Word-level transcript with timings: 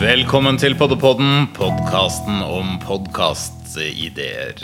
Velkommen 0.00 0.58
til 0.58 0.74
Poddepodden, 0.78 1.48
podkasten 1.56 2.40
om 2.42 2.76
podkastideer. 2.82 4.56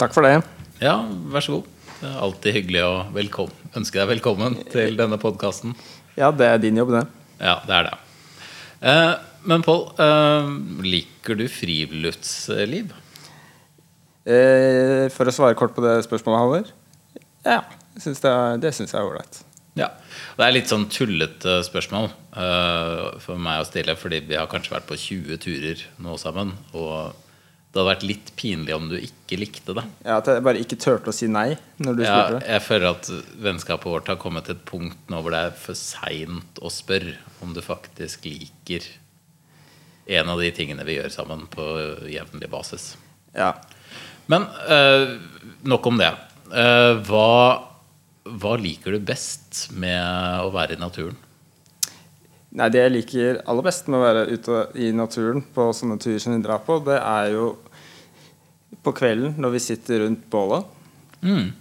Takk 0.00 0.12
for 0.16 0.24
det. 0.24 0.40
Ja, 0.80 0.98
vær 1.32 1.44
så 1.44 1.58
god. 1.58 1.70
Det 2.00 2.08
er 2.08 2.18
alltid 2.24 2.56
hyggelig 2.56 2.84
å 2.84 3.48
ønske 3.76 4.00
deg 4.00 4.10
velkommen 4.14 4.56
til 4.72 4.96
denne 5.00 5.20
podkasten. 5.20 5.76
Ja, 6.16 6.32
det 6.32 6.48
er 6.48 6.60
din 6.60 6.80
jobb, 6.80 6.92
det. 6.96 7.06
Ja, 7.40 7.58
det 7.66 7.76
er 7.78 7.88
det. 7.88 7.94
Eh, 8.80 9.14
men 9.48 9.62
Pål, 9.64 9.86
eh, 9.98 10.50
liker 10.84 11.38
du 11.40 11.46
friluftsliv? 11.48 12.92
Eh, 14.28 15.06
for 15.14 15.24
å 15.30 15.32
svare 15.34 15.56
kort 15.56 15.74
på 15.76 15.82
det 15.84 15.98
spørsmålet, 16.04 16.42
Halvor. 16.42 16.72
Ja, 17.46 17.62
jeg 17.96 18.02
synes 18.04 18.20
det, 18.20 18.30
er- 18.30 18.58
det 18.60 18.74
syns 18.76 18.92
jeg 18.92 19.00
er 19.00 19.08
ålreit. 19.08 19.40
Ja. 19.78 19.88
Det 20.36 20.44
er 20.44 20.52
litt 20.52 20.68
sånn 20.68 20.88
tullete 20.90 21.60
spørsmål 21.64 22.10
uh, 22.36 23.18
for 23.22 23.38
meg 23.40 23.62
å 23.62 23.66
stille, 23.68 23.94
fordi 23.96 24.18
vi 24.26 24.34
har 24.36 24.48
kanskje 24.50 24.74
vært 24.74 24.88
på 24.88 24.98
20 24.98 25.38
turer 25.40 25.84
nå 26.02 26.16
sammen. 26.20 26.52
Og 26.74 27.14
det 27.70 27.78
hadde 27.78 27.86
vært 27.92 28.02
litt 28.08 28.30
pinlig 28.34 28.74
om 28.74 28.88
du 28.90 28.96
ikke 28.98 29.36
likte 29.38 29.74
det. 29.78 29.84
Ja, 30.04 30.16
At 30.18 30.26
jeg 30.26 30.42
bare 30.42 30.58
ikke 30.58 30.78
turte 30.82 31.12
å 31.12 31.14
si 31.14 31.28
nei 31.30 31.52
når 31.78 31.96
du 31.96 32.02
Ja, 32.02 32.14
spurte. 32.26 32.40
det. 32.40 32.48
jeg 32.50 32.62
føler 32.66 32.88
at 32.90 33.10
vennskapet 33.46 33.86
vårt 33.92 34.08
har 34.10 34.16
kommet 34.18 34.44
til 34.48 34.56
et 34.56 34.64
punkt 34.66 34.98
nå 35.12 35.20
hvor 35.22 35.30
det 35.30 35.38
er 35.46 35.52
for 35.54 35.78
seint 35.78 36.58
å 36.60 36.70
spørre 36.72 37.14
om 37.46 37.54
du 37.54 37.60
faktisk 37.62 38.24
liker 38.26 38.82
en 40.10 40.28
av 40.32 40.40
de 40.42 40.50
tingene 40.50 40.82
vi 40.84 40.96
gjør 40.98 41.12
sammen 41.14 41.46
på 41.52 41.62
jevnlig 42.10 42.50
basis. 42.50 42.96
Ja. 43.36 43.52
Men 44.26 44.48
øh, 44.66 45.20
nok 45.62 45.86
om 45.86 45.98
det. 46.00 46.10
Uh, 46.50 46.98
hva, 47.06 47.62
hva 48.26 48.56
liker 48.58 48.96
du 48.96 48.98
best 49.06 49.68
med 49.70 50.02
å 50.42 50.50
være 50.50 50.74
i 50.74 50.80
naturen? 50.82 51.14
Nei, 52.50 52.66
Det 52.72 52.82
jeg 52.82 52.94
liker 52.96 53.40
aller 53.46 53.66
best 53.66 53.86
med 53.86 54.00
å 54.00 54.04
være 54.04 54.26
ute 54.34 54.64
i 54.82 54.90
naturen 54.96 55.44
på 55.54 55.68
sånne 55.76 56.00
turer 56.02 56.18
som 56.22 56.34
vi 56.34 56.42
drar 56.42 56.62
på, 56.66 56.80
det 56.82 56.98
er 56.98 57.30
jo 57.36 57.52
på 58.82 58.94
kvelden 58.96 59.36
når 59.38 59.54
vi 59.54 59.62
sitter 59.62 60.04
rundt 60.04 60.24
bålet. 60.32 60.66
Mm. 61.22 61.52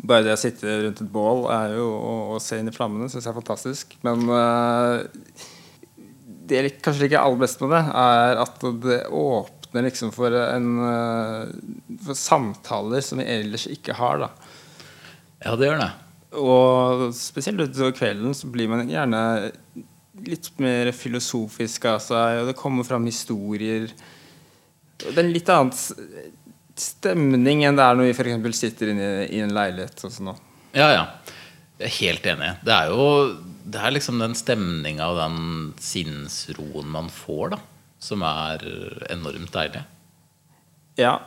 Bare 0.00 0.24
det 0.24 0.32
å 0.32 0.40
sitte 0.40 0.78
rundt 0.86 1.02
et 1.02 1.12
bål 1.12 1.44
er 1.52 1.76
jo, 1.76 1.86
og, 1.92 2.20
og 2.36 2.42
se 2.44 2.60
inn 2.60 2.70
i 2.70 2.74
flammene 2.74 3.10
syns 3.12 3.26
jeg 3.26 3.34
er 3.34 3.40
fantastisk. 3.40 3.96
Men 4.06 4.24
uh, 4.32 5.04
det 6.48 6.60
jeg 6.60 6.76
kanskje 6.80 7.04
liker 7.04 7.20
aller 7.20 7.42
best 7.42 7.60
med 7.60 7.74
det, 7.74 7.82
er 8.00 8.40
at 8.40 8.68
det 8.86 9.00
åpner 9.20 9.86
liksom 9.86 10.14
for 10.14 10.34
en 10.34 10.70
uh, 10.80 11.50
For 12.06 12.16
samtaler 12.18 13.04
som 13.04 13.20
vi 13.20 13.28
ellers 13.28 13.68
ikke 13.70 13.98
har. 13.98 14.24
da 14.24 14.30
Ja, 15.44 15.56
det 15.58 15.68
gjør 15.68 15.82
det. 15.84 15.90
Og 16.40 17.08
spesielt 17.18 17.60
utover 17.60 17.92
kvelden 17.98 18.36
så 18.38 18.48
blir 18.48 18.70
man 18.70 18.88
gjerne 18.88 19.50
litt 20.26 20.50
mer 20.62 20.90
filosofisk 20.96 21.86
av 21.90 22.00
seg, 22.04 22.42
og 22.42 22.50
det 22.50 22.58
kommer 22.58 22.86
fram 22.86 23.06
historier. 23.08 23.88
Det 25.00 25.14
er 25.14 25.22
en 25.24 25.32
litt 25.32 25.50
annen 25.52 25.74
stemning 26.80 27.64
enn 27.66 27.78
det 27.78 27.84
er 27.84 27.98
når 27.98 28.10
vi 28.10 28.16
f.eks. 28.16 28.58
sitter 28.58 28.92
inne 28.94 29.10
i 29.28 29.40
en 29.44 29.54
leilighet. 29.54 30.04
Og 30.04 30.14
sånn. 30.14 30.34
Ja, 30.76 30.90
ja. 30.92 31.04
Jeg 31.80 31.88
er 31.88 31.96
helt 31.96 32.28
enig. 32.34 32.50
Det 32.66 32.76
er 32.76 32.92
jo 32.92 33.06
det 33.70 33.80
er 33.80 33.94
liksom 33.94 34.20
den 34.20 34.36
stemninga 34.38 35.10
og 35.12 35.18
den 35.20 35.40
sinnsroen 35.80 36.88
man 36.90 37.10
får, 37.12 37.54
da, 37.54 37.60
som 38.02 38.24
er 38.26 38.64
enormt 39.12 39.52
deilig. 39.54 39.82
Ja. 41.00 41.18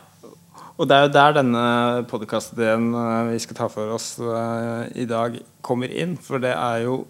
Og 0.74 0.88
det 0.90 0.96
er 0.96 1.04
jo 1.06 1.12
der 1.14 1.36
denne 1.36 1.64
podkastideen 2.10 2.88
vi 3.30 3.38
skal 3.42 3.58
ta 3.58 3.68
for 3.70 3.94
oss 3.94 4.16
eh, 4.18 4.88
i 5.04 5.06
dag, 5.06 5.36
kommer 5.62 5.90
inn. 5.90 6.16
For 6.18 6.42
det 6.42 6.50
er 6.50 6.82
jo 6.88 7.04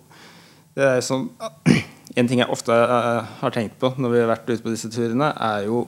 det 0.75 0.87
er 0.87 1.05
sånn, 1.05 1.29
En 2.19 2.29
ting 2.31 2.39
jeg 2.39 2.53
ofte 2.53 2.71
eh, 2.75 3.31
har 3.41 3.55
tenkt 3.55 3.79
på 3.83 3.89
når 3.99 4.13
vi 4.13 4.19
har 4.23 4.29
vært 4.31 4.51
ute 4.51 4.63
på 4.63 4.71
disse 4.71 4.91
turene, 4.93 5.33
er 5.35 5.65
jo 5.67 5.87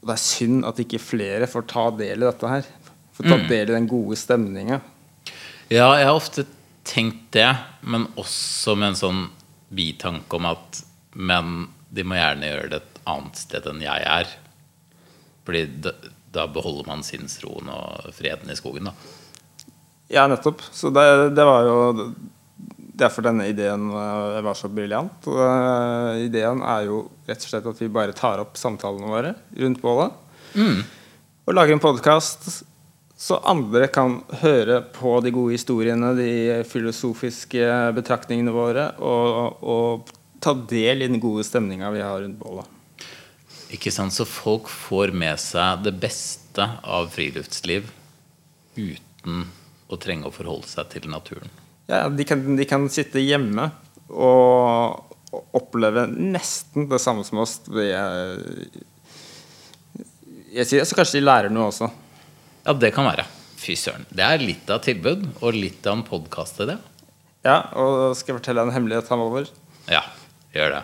Det 0.00 0.14
er 0.14 0.20
synd 0.22 0.64
at 0.68 0.80
ikke 0.80 1.00
flere 1.02 1.48
får 1.50 1.66
ta 1.68 1.88
del 1.98 2.22
i 2.22 2.28
dette 2.28 2.48
her. 2.48 2.68
Får 3.16 3.28
ta 3.28 3.36
del 3.48 3.70
i 3.70 3.74
den 3.74 3.88
gode 3.88 4.16
stemninga. 4.20 4.80
Ja, 5.72 5.88
jeg 5.96 6.08
har 6.08 6.16
ofte 6.16 6.46
tenkt 6.84 7.30
det, 7.36 7.48
men 7.80 8.06
også 8.20 8.74
med 8.76 8.92
en 8.92 8.98
sånn 9.00 9.22
bitanke 9.74 10.36
om 10.36 10.50
at 10.50 10.82
Men 11.14 11.68
de 11.94 12.02
må 12.04 12.16
gjerne 12.18 12.48
gjøre 12.48 12.70
det 12.72 12.80
et 12.82 13.00
annet 13.06 13.38
sted 13.38 13.66
enn 13.70 13.82
jeg 13.84 14.06
er. 14.10 14.30
Fordi 15.46 15.62
da, 15.84 15.92
da 16.34 16.46
beholder 16.50 16.88
man 16.88 17.04
sinnsroen 17.06 17.68
og 17.70 18.08
freden 18.16 18.50
i 18.50 18.56
skogen, 18.58 18.88
da. 18.90 18.94
Ja, 20.10 20.26
nettopp. 20.28 20.64
Så 20.74 20.90
det, 20.94 21.04
det 21.36 21.44
var 21.46 21.68
jo 21.68 21.76
derfor 22.94 23.26
denne 23.26 23.48
ideen 23.50 23.88
eh, 23.90 24.42
var 24.44 24.58
så 24.58 24.70
briljant. 24.70 25.26
Eh, 25.26 26.24
ideen 26.26 26.62
er 26.62 26.86
jo 26.88 27.04
rett 27.28 27.42
og 27.42 27.50
slett 27.50 27.70
at 27.72 27.82
vi 27.82 27.90
bare 27.92 28.16
tar 28.16 28.42
opp 28.42 28.58
samtalene 28.60 29.10
våre 29.10 29.34
rundt 29.62 29.82
bålet. 29.82 30.20
Og 31.44 31.56
lager 31.56 31.74
en 31.74 31.82
podkast 31.82 32.64
så 33.24 33.38
andre 33.46 33.86
kan 33.94 34.18
høre 34.42 34.80
på 34.94 35.14
de 35.24 35.30
gode 35.34 35.54
historiene, 35.54 36.10
de 36.18 36.62
filosofiske 36.68 37.66
betraktningene 37.96 38.52
våre, 38.52 38.88
og, 38.98 39.62
og 39.62 40.14
ta 40.42 40.52
del 40.54 41.04
i 41.04 41.08
den 41.08 41.22
gode 41.22 41.46
stemninga 41.46 41.92
vi 41.94 42.02
har 42.04 42.20
rundt 42.20 42.40
bålet. 42.40 42.70
Ikke 43.74 43.92
sant? 43.94 44.14
Så 44.14 44.26
folk 44.28 44.68
får 44.70 45.14
med 45.16 45.40
seg 45.40 45.86
det 45.86 45.94
beste 46.02 46.66
av 46.82 47.08
friluftsliv 47.14 47.88
uten 48.76 49.46
å 49.88 49.98
trenge 50.00 50.28
å 50.28 50.34
forholde 50.34 50.68
seg 50.70 50.90
til 50.92 51.08
naturen. 51.10 51.63
Ja, 51.90 52.08
de 52.08 52.24
kan, 52.24 52.44
de 52.56 52.64
kan 52.68 52.86
sitte 52.92 53.20
hjemme 53.20 53.68
og, 54.08 55.02
oppleve 55.54 56.06
nesten 56.06 56.86
det 56.90 57.00
samme 57.02 57.24
som 57.26 57.40
oss. 57.42 57.56
Jeg, 57.66 58.84
jeg 60.54 60.68
sier 60.70 60.86
så 60.86 60.98
kanskje 60.98 61.18
de 61.18 61.24
lærer 61.26 61.50
noe 61.50 61.72
også. 61.72 61.88
Ja, 62.64 62.74
det 62.78 62.92
kan 62.94 63.08
være. 63.08 63.26
Fy 63.58 63.74
søren. 63.78 64.06
Det 64.14 64.22
er 64.22 64.42
litt 64.44 64.70
av 64.70 64.84
tilbud, 64.84 65.26
og 65.40 65.56
litt 65.56 65.86
av 65.88 65.98
en 65.98 66.06
podkast 66.06 66.62
i 66.62 66.68
det. 66.70 66.78
Ja, 67.44 67.58
og 67.76 68.14
skal 68.16 68.34
jeg 68.34 68.40
fortelle 68.44 68.64
en 68.64 68.72
hemmelighet 68.72 69.08
fremover? 69.08 69.50
Ja, 69.90 70.04
gjør 70.54 70.78
det. 70.78 70.82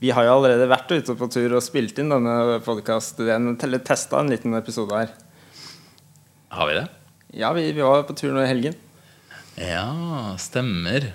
Vi 0.00 0.10
har 0.16 0.24
jo 0.26 0.38
allerede 0.38 0.66
vært 0.70 0.90
ute 0.96 1.14
på 1.18 1.28
tur 1.30 1.58
og 1.58 1.62
spilt 1.62 2.00
inn 2.00 2.10
denne 2.10 2.58
podkasten. 2.64 3.52
Eller 3.52 3.84
testa 3.84 4.22
en 4.22 4.32
liten 4.32 4.56
episode 4.58 4.96
her. 4.96 5.12
Har 6.56 6.70
vi 6.70 6.78
det? 6.80 6.86
Ja, 7.36 7.52
vi, 7.52 7.68
vi 7.76 7.84
var 7.84 8.08
på 8.08 8.16
tur 8.16 8.32
nå 8.32 8.42
i 8.42 8.48
helgen. 8.48 8.74
Ja, 9.58 10.36
stemmer. 10.38 11.12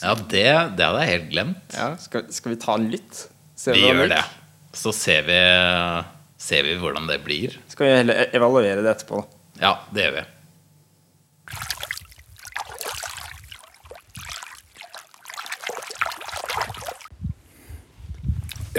Ja, 0.00 0.14
det, 0.14 0.46
det 0.76 0.84
hadde 0.86 1.00
jeg 1.04 1.10
helt 1.10 1.30
glemt. 1.32 1.74
Ja, 1.76 1.90
skal, 2.00 2.24
skal 2.32 2.54
vi 2.54 2.60
ta 2.62 2.76
en 2.78 2.88
lytt? 2.92 3.26
Se 3.58 3.74
Vi 3.76 3.84
gjør 3.84 4.08
det. 4.08 4.22
Så 4.72 4.94
ser 4.96 5.26
vi, 5.26 5.36
ser 6.40 6.64
vi 6.64 6.78
hvordan 6.80 7.04
det 7.10 7.20
blir. 7.26 7.58
Skal 7.68 7.90
vi 7.90 7.98
heller 8.00 8.32
evaluere 8.32 8.80
det 8.80 8.94
etterpå? 8.94 9.20
Ja, 9.60 9.74
det 9.92 10.06
gjør 10.06 10.16
vi. 10.22 10.24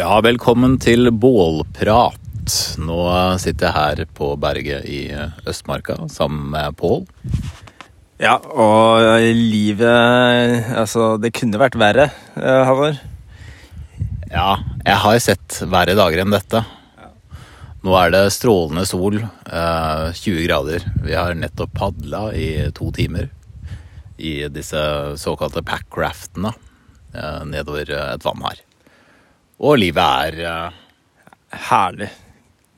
Ja, 0.02 0.18
velkommen 0.25 0.79
til 0.81 1.12
bålprat. 1.13 2.18
Nå 2.81 3.00
sitter 3.40 3.69
jeg 3.69 3.75
her 3.78 4.06
på 4.18 4.34
berget 4.41 4.90
i 4.90 5.03
Østmarka 5.47 6.02
sammen 6.12 6.50
med 6.57 6.73
Pål. 6.81 7.06
Ja, 8.22 8.38
og 8.38 9.01
livet 9.34 10.69
Altså, 10.78 11.16
det 11.18 11.34
kunne 11.34 11.62
vært 11.62 11.78
verre, 11.79 12.12
Havar 12.35 12.68
Halvor. 12.69 13.01
Ja, 14.34 14.58
jeg 14.82 14.97
har 15.03 15.20
sett 15.22 15.59
verre 15.70 15.93
dager 15.97 16.23
enn 16.23 16.34
dette. 16.34 16.64
Nå 17.84 17.93
er 17.99 18.14
det 18.14 18.22
strålende 18.34 18.85
sol, 18.90 19.20
eh, 19.20 20.05
20 20.16 20.46
grader. 20.47 20.85
Vi 21.03 21.14
har 21.14 21.35
nettopp 21.35 21.73
padla 21.78 22.32
i 22.34 22.72
to 22.73 22.90
timer 22.96 23.28
i 24.17 24.47
disse 24.49 24.79
såkalte 25.20 25.61
packraftene 25.67 26.53
eh, 27.14 27.43
nedover 27.46 27.91
et 27.91 28.26
vann 28.26 28.41
her. 28.47 28.64
Og 29.61 29.78
livet 29.84 30.02
er 30.02 30.40
eh, 30.49 30.79
Herlig. 31.70 32.09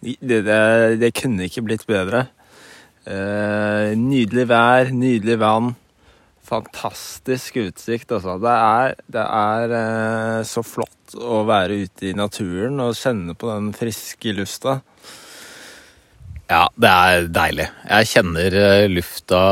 Det, 0.01 0.42
det, 0.44 0.60
det 1.00 1.13
kunne 1.15 1.48
ikke 1.48 1.63
blitt 1.69 1.86
bedre. 1.88 2.25
Eh, 3.06 3.94
nydelig 4.02 4.48
vær, 4.50 4.90
nydelig 4.90 5.38
vann. 5.38 5.75
Fantastisk 6.46 7.60
utsikt, 7.62 8.10
altså. 8.16 8.40
Det 8.42 8.54
er, 8.54 8.96
det 9.13 9.25
er 9.25 9.75
eh, 9.78 10.40
så 10.50 10.63
flott 10.66 11.13
å 11.13 11.44
være 11.46 11.84
ute 11.86 12.10
i 12.10 12.16
naturen 12.18 12.81
og 12.81 12.98
kjenne 12.98 13.38
på 13.38 13.52
den 13.52 13.69
friske 13.78 14.34
lufta. 14.38 14.80
Ja, 16.50 16.66
det 16.78 16.90
er 16.90 17.30
deilig. 17.34 17.69
Jeg 17.90 18.10
kjenner 18.10 18.57
eh, 18.63 18.88
lufta 18.90 19.44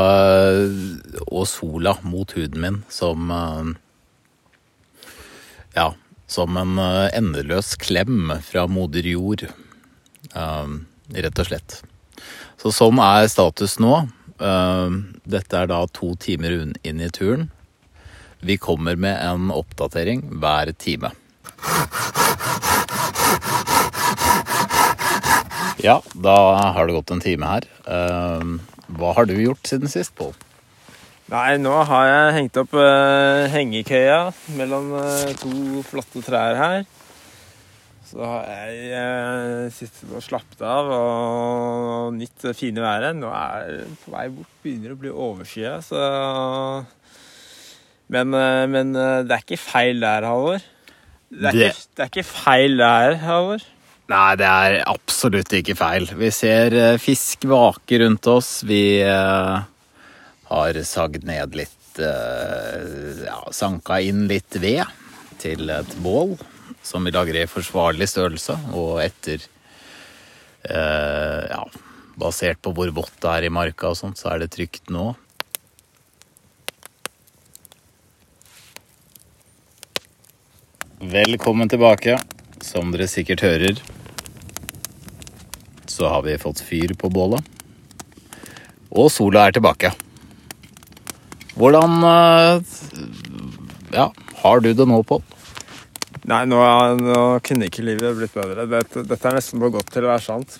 og 1.28 1.46
sola 1.50 1.96
mot 2.02 2.34
huden 2.34 2.62
min 2.62 2.82
som 2.90 3.30
Ja, 5.74 5.88
som 6.30 6.58
en 6.58 6.78
endeløs 6.78 7.74
klem 7.82 8.30
fra 8.46 8.68
moder 8.70 9.06
jord. 9.14 9.48
Rett 10.34 11.42
og 11.42 11.50
slett. 11.50 11.82
Så 12.64 12.70
sånn 12.72 12.96
er 13.04 13.26
status 13.28 13.74
nå. 13.76 14.06
Um, 14.40 14.94
dette 15.28 15.58
er 15.60 15.68
da 15.68 15.82
to 15.92 16.14
timer 16.16 16.54
inn 16.80 17.02
i 17.04 17.10
turen. 17.12 17.50
Vi 18.40 18.56
kommer 18.56 18.96
med 18.96 19.18
en 19.20 19.50
oppdatering 19.52 20.22
hver 20.40 20.72
time. 20.80 21.10
Ja, 25.84 25.98
da 26.16 26.38
har 26.72 26.88
det 26.88 26.96
gått 26.96 27.12
en 27.12 27.20
time 27.20 27.52
her. 27.52 27.68
Um, 27.84 28.56
hva 28.96 29.12
har 29.18 29.28
du 29.28 29.36
gjort 29.36 29.68
siden 29.68 29.92
sist, 29.92 30.16
Pål? 30.16 30.32
Nei, 31.28 31.58
nå 31.60 31.76
har 31.84 32.08
jeg 32.08 32.34
hengt 32.38 32.58
opp 32.60 32.72
eh, 32.80 33.44
hengekøya 33.52 34.18
mellom 34.56 34.90
eh, 35.02 35.36
to 35.40 35.84
flotte 35.84 36.24
trær 36.24 36.56
her. 36.56 36.84
Så 38.14 38.22
har 38.30 38.44
jeg 38.46 38.90
eh, 38.94 39.70
sittet 39.74 40.12
og 40.14 40.22
slappet 40.22 40.60
av 40.62 40.90
og 40.94 42.12
nytt 42.14 42.44
det 42.44 42.52
fine 42.54 42.78
været. 42.84 43.16
Nå 43.18 43.26
er 43.34 43.64
det 43.80 43.88
på 44.04 44.12
vei 44.14 44.28
bort, 44.36 44.52
begynner 44.62 44.94
å 44.94 44.98
bli 45.00 45.10
overskyet, 45.10 45.82
så 45.88 46.02
Men, 48.14 48.34
eh, 48.36 48.64
men 48.70 48.94
eh, 48.94 49.22
det 49.26 49.34
er 49.34 49.42
ikke 49.42 49.58
feil 49.58 49.98
der, 50.04 50.26
Halvor. 50.28 50.62
Det 51.34 51.52
Det- 51.56 51.86
det 51.96 52.02
er 52.04 52.10
ikke 52.12 52.24
feil 52.28 52.76
der, 52.78 53.16
Halvor. 53.24 53.62
Nei, 54.12 54.36
det 54.36 54.46
er 54.46 54.82
absolutt 54.86 55.48
ikke 55.56 55.74
feil. 55.74 56.06
Vi 56.14 56.30
ser 56.30 56.74
eh, 56.76 56.98
fisk 56.98 57.46
vake 57.48 57.98
rundt 58.04 58.26
oss. 58.30 58.62
Vi 58.62 59.00
eh, 59.00 59.62
har 60.52 60.72
sagd 60.84 61.24
ned 61.24 61.56
litt 61.56 61.98
eh, 61.98 63.24
Ja, 63.24 63.40
sanka 63.50 63.98
inn 64.04 64.28
litt 64.28 64.54
ved 64.60 64.84
til 65.40 65.70
et 65.70 65.96
bål 66.04 66.36
som 66.84 67.04
vi 67.04 67.12
lager 67.14 67.40
i 67.40 67.48
forsvarlig 67.48 68.08
størrelse, 68.12 68.56
og 68.76 69.00
etter 69.04 69.40
eh, 70.68 71.44
Ja, 71.48 71.62
basert 72.20 72.60
på 72.62 72.74
hvor 72.76 72.92
vått 72.94 73.16
det 73.24 73.30
er 73.32 73.46
i 73.48 73.52
marka 73.52 73.90
og 73.90 73.98
sånt, 73.98 74.20
så 74.20 74.34
er 74.34 74.44
det 74.44 74.52
trygt 74.54 74.92
nå. 74.92 75.14
Velkommen 81.04 81.68
tilbake. 81.68 82.18
Som 82.64 82.92
dere 82.94 83.08
sikkert 83.10 83.42
hører, 83.44 83.80
så 85.90 86.08
har 86.08 86.22
vi 86.24 86.38
fått 86.40 86.62
fyr 86.64 86.94
på 86.96 87.10
bålet. 87.12 87.44
Og 88.94 89.10
sola 89.12 89.48
er 89.48 89.56
tilbake. 89.56 89.90
Hvordan 91.58 92.00
eh, 92.08 92.74
Ja, 93.94 94.08
har 94.40 94.64
du 94.64 94.72
det 94.72 94.88
nå, 94.88 95.02
Pål? 95.06 95.22
Nei, 96.24 96.44
nå, 96.48 96.58
nå 96.96 97.20
kunne 97.44 97.68
ikke 97.68 97.84
livet 97.84 98.16
blitt 98.16 98.32
bedre. 98.32 98.64
Dette, 98.70 99.02
dette 99.04 99.28
er 99.28 99.36
nesten 99.36 99.60
for 99.60 99.74
godt 99.74 99.90
til 99.92 100.06
å 100.06 100.12
være 100.14 100.24
sant. 100.24 100.54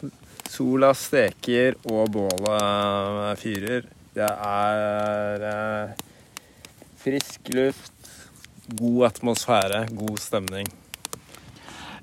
Sola 0.53 0.91
steker 0.93 1.79
og 1.89 2.11
bålet 2.13 3.41
fyrer. 3.41 3.87
Det 4.15 4.29
er 4.29 5.45
eh, 5.49 6.03
frisk 7.01 7.49
luft, 7.57 8.11
god 8.77 9.07
atmosfære, 9.09 9.87
god 9.97 10.21
stemning. 10.21 10.69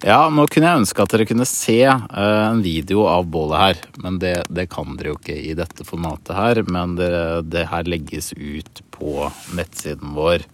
Ja, 0.02 0.24
nå 0.34 0.48
kunne 0.50 0.66
jeg 0.66 0.82
ønske 0.82 1.06
at 1.06 1.14
dere 1.14 1.28
kunne 1.30 1.46
se 1.46 1.78
eh, 1.86 2.42
en 2.48 2.64
video 2.66 3.06
av 3.06 3.30
bålet 3.30 3.62
her. 3.62 3.84
Men 4.02 4.18
det, 4.24 4.34
det 4.50 4.66
kan 4.74 4.98
dere 4.98 5.14
jo 5.14 5.20
ikke 5.20 5.38
i 5.38 5.54
dette 5.60 5.86
formatet 5.86 6.34
her. 6.34 6.64
Men 6.66 6.98
det, 6.98 7.12
det 7.54 7.68
her 7.70 7.86
legges 7.86 8.34
ut 8.34 8.82
på 8.98 9.30
nettsiden 9.54 10.18
vår 10.18 10.50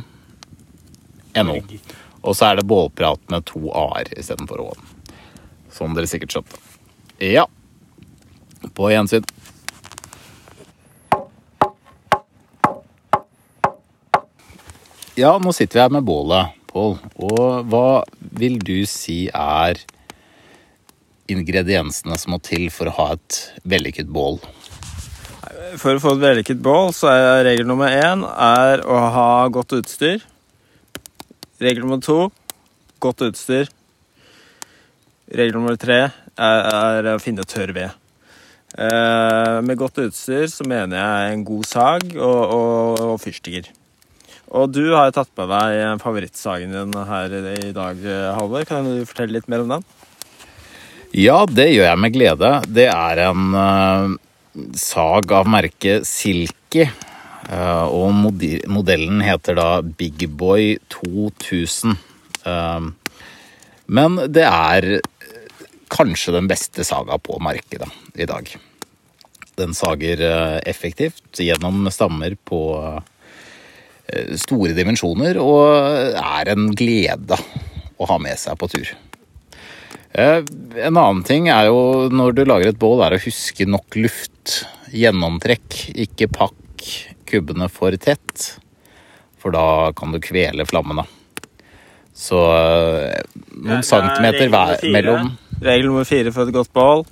Og 2.24 2.36
så 2.36 2.48
er 2.48 2.58
det 2.58 2.68
bålprat 2.68 3.20
med 3.32 3.44
to 3.50 3.68
a-er 3.76 4.08
istedenfor 4.16 4.62
å-en. 4.64 4.92
Som 5.74 5.96
dere 5.96 6.08
sikkert 6.08 6.32
skjønte. 6.32 6.60
Ja. 7.20 7.44
På 8.74 8.88
gjensyn. 8.88 9.26
Ja, 15.14 15.36
nå 15.38 15.52
sitter 15.54 15.78
vi 15.78 15.82
her 15.84 15.92
med 15.94 16.06
bålet, 16.08 16.56
Pål. 16.74 16.96
Og 17.22 17.68
hva 17.70 18.02
vil 18.34 18.56
du 18.58 18.80
si 18.90 19.28
er 19.30 19.78
ingrediensene 21.30 22.16
som 22.18 22.34
må 22.34 22.40
til 22.42 22.66
for 22.74 22.90
å 22.90 22.96
ha 22.96 23.06
et 23.14 23.38
vellykket 23.62 24.10
bål? 24.10 24.40
For 25.78 25.94
å 25.94 26.02
få 26.02 26.16
et 26.16 26.24
vellykket 26.24 26.58
bål, 26.64 26.90
så 26.96 27.12
er 27.12 27.44
regel 27.46 27.68
nummer 27.68 27.94
én 27.94 28.24
er 28.26 28.82
å 28.90 28.98
ha 29.14 29.28
godt 29.54 29.76
utstyr. 29.78 30.24
Regel 31.64 31.84
nummer 31.86 32.00
to 32.04 32.28
godt 33.00 33.24
utstyr. 33.24 33.70
Regel 35.32 35.56
nummer 35.56 35.78
tre 35.80 36.00
er, 36.04 36.58
er 36.68 37.14
å 37.14 37.20
finne 37.22 37.46
tørr 37.48 37.72
ved. 37.76 37.94
Eh, 38.74 39.58
med 39.64 39.78
godt 39.80 40.02
utstyr 40.02 40.48
så 40.50 40.66
mener 40.68 40.98
jeg 40.98 41.32
en 41.32 41.44
god 41.46 41.68
sag 41.68 42.06
og, 42.18 42.40
og, 42.42 43.02
og 43.06 43.16
fyrstikker. 43.22 43.70
Og 44.54 44.70
du 44.74 44.82
har 44.92 45.14
tatt 45.14 45.30
med 45.38 45.50
deg 45.50 46.02
favorittsagen 46.02 46.74
din 46.74 46.98
her 47.08 47.32
i 47.54 47.72
dag, 47.74 48.02
Halvor. 48.36 48.66
Kan 48.68 48.86
du 48.86 49.06
fortelle 49.08 49.38
litt 49.38 49.48
mer 49.50 49.64
om 49.64 49.72
den? 49.76 49.86
Ja, 51.14 51.44
det 51.46 51.70
gjør 51.70 51.88
jeg 51.88 52.02
med 52.02 52.14
glede. 52.14 52.50
Det 52.66 52.86
er 52.90 53.24
en 53.28 53.54
uh, 53.54 54.14
sag 54.78 55.32
av 55.34 55.48
merket 55.50 56.06
Silky. 56.06 56.88
Eh, 57.50 57.86
og 57.88 58.12
modellen 58.70 59.22
heter 59.24 59.58
da 59.58 59.68
Big 59.82 60.26
Boy 60.28 60.76
2000. 60.92 61.96
Eh, 62.44 62.90
men 63.86 64.20
det 64.32 64.46
er 64.48 65.00
kanskje 65.94 66.34
den 66.34 66.48
beste 66.50 66.84
saga 66.86 67.18
på 67.20 67.38
markedet 67.42 67.90
i 68.18 68.26
dag. 68.28 68.48
Den 69.58 69.74
sager 69.76 70.22
eh, 70.24 70.60
effektivt 70.66 71.38
gjennom 71.38 71.84
stammer 71.94 72.34
på 72.48 72.60
eh, 74.08 74.34
store 74.40 74.74
dimensjoner 74.74 75.38
og 75.42 76.16
er 76.18 76.50
en 76.54 76.72
glede 76.74 77.38
å 77.94 78.08
ha 78.10 78.18
med 78.18 78.40
seg 78.40 78.58
på 78.58 78.70
tur. 78.72 78.94
Eh, 80.14 80.40
En 80.84 80.96
annen 80.98 81.22
ting 81.26 81.48
er 81.52 81.68
jo 81.70 82.08
når 82.10 82.34
du 82.34 82.44
lager 82.46 82.72
et 82.72 82.80
bål, 82.80 83.04
er 83.06 83.14
å 83.14 83.22
huske 83.22 83.66
nok 83.66 83.98
luft. 83.98 84.64
Gjennomtrekk. 84.94 85.78
Ikke 86.06 86.28
pakk 86.30 86.90
kubbene 87.34 87.68
for 87.72 87.94
tett, 88.00 88.54
for 89.38 89.54
da 89.54 89.92
kan 89.96 90.14
du 90.14 90.22
kvele 90.22 90.66
flammene. 90.68 91.04
Så 92.14 92.38
eh, 92.54 93.22
noen 93.58 93.82
centimeter 93.82 94.48
hver 94.52 94.84
mellom 94.94 95.32
Regel 95.64 95.86
nummer 95.88 96.04
fire 96.04 96.32
for 96.34 96.48
et 96.48 96.54
godt 96.54 96.72
bål. 96.74 97.04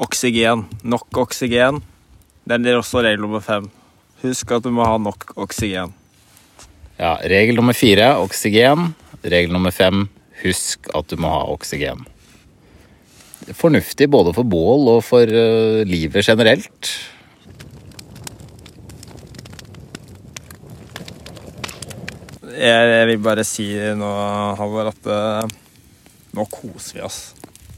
Oksygen. 0.00 0.64
Nok 0.86 1.18
oksygen. 1.26 1.80
Den 2.48 2.62
blir 2.64 2.78
også 2.78 3.02
regel 3.04 3.20
nummer 3.20 3.42
fem. 3.44 3.66
Husk 4.22 4.54
at 4.54 4.64
du 4.64 4.70
må 4.72 4.86
ha 4.86 4.94
nok 5.00 5.32
oksygen. 5.36 5.92
Ja, 7.00 7.16
regel 7.20 7.58
nummer 7.58 7.76
fire 7.76 8.14
oksygen. 8.22 8.94
Regel 9.24 9.52
nummer 9.52 9.74
fem 9.74 10.06
husk 10.44 10.88
at 10.96 11.10
du 11.10 11.20
må 11.20 11.32
ha 11.32 11.42
oksygen. 11.52 12.06
Fornuftig 13.56 14.08
både 14.12 14.32
for 14.36 14.46
bål 14.48 14.88
og 14.94 15.02
for 15.04 15.26
eh, 15.26 15.82
livet 15.88 16.24
generelt. 16.24 16.94
Jeg, 22.60 22.88
jeg 22.92 23.06
vil 23.08 23.20
bare 23.24 23.44
si 23.48 23.66
nå, 23.96 24.08
Halvor, 24.58 24.90
at 24.90 25.06
eh, 25.08 25.52
nå 26.36 26.44
koser 26.52 26.98
vi 26.98 27.06
oss. 27.06 27.20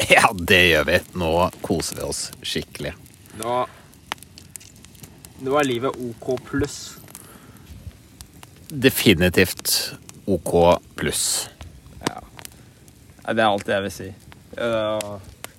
Ja, 0.11 0.33
det 0.35 0.59
gjør 0.59 0.89
vi. 0.89 0.97
Nå 1.21 1.31
koser 1.63 2.01
vi 2.01 2.07
oss 2.09 2.23
skikkelig. 2.43 2.91
Nå, 3.39 3.61
nå 5.47 5.55
er 5.61 5.69
livet 5.69 6.01
OK 6.09 6.33
pluss. 6.49 6.81
Definitivt 8.73 9.95
OK 10.27 10.53
pluss. 10.99 11.25
Ja. 12.03 12.19
Det 13.31 13.39
er 13.39 13.47
alt 13.47 13.71
jeg 13.71 13.87
vil 13.87 13.95
si. 13.95 14.11
Eh, 14.59 15.13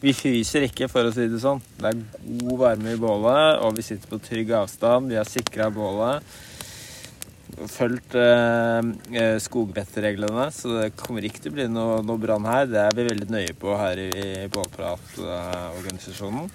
vi 0.03 0.11
fryser 0.17 0.67
ikke, 0.67 0.91
for 0.91 1.07
å 1.07 1.15
si 1.15 1.29
det 1.31 1.39
sånn. 1.39 1.63
Det 1.79 1.93
er 1.93 2.01
god 2.43 2.57
varme 2.65 2.97
i 2.97 2.99
bålet, 2.99 3.63
og 3.63 3.77
vi 3.79 3.87
sitter 3.87 4.11
på 4.11 4.19
trygg 4.27 4.51
avstand. 4.59 5.13
Vi 5.13 5.21
har 5.21 5.29
sikra 5.29 5.71
bålet. 5.71 6.35
Fulgt 7.71 8.15
eh, 8.19 8.81
eh, 9.13 9.37
skogvettreglene, 9.41 10.49
så 10.53 10.75
det 10.79 10.93
kommer 10.99 11.25
ikke 11.25 11.41
til 11.43 11.53
å 11.53 11.55
bli 11.57 11.67
noe, 11.71 12.01
noe 12.05 12.21
brann 12.21 12.45
her. 12.49 12.67
Det 12.69 12.81
er 12.81 12.97
vi 12.97 13.07
veldig 13.07 13.29
nøye 13.31 13.55
på 13.59 13.75
her 13.79 14.01
i, 14.01 14.09
i 14.11 14.47
Bålpratorganisasjonen. 14.53 16.47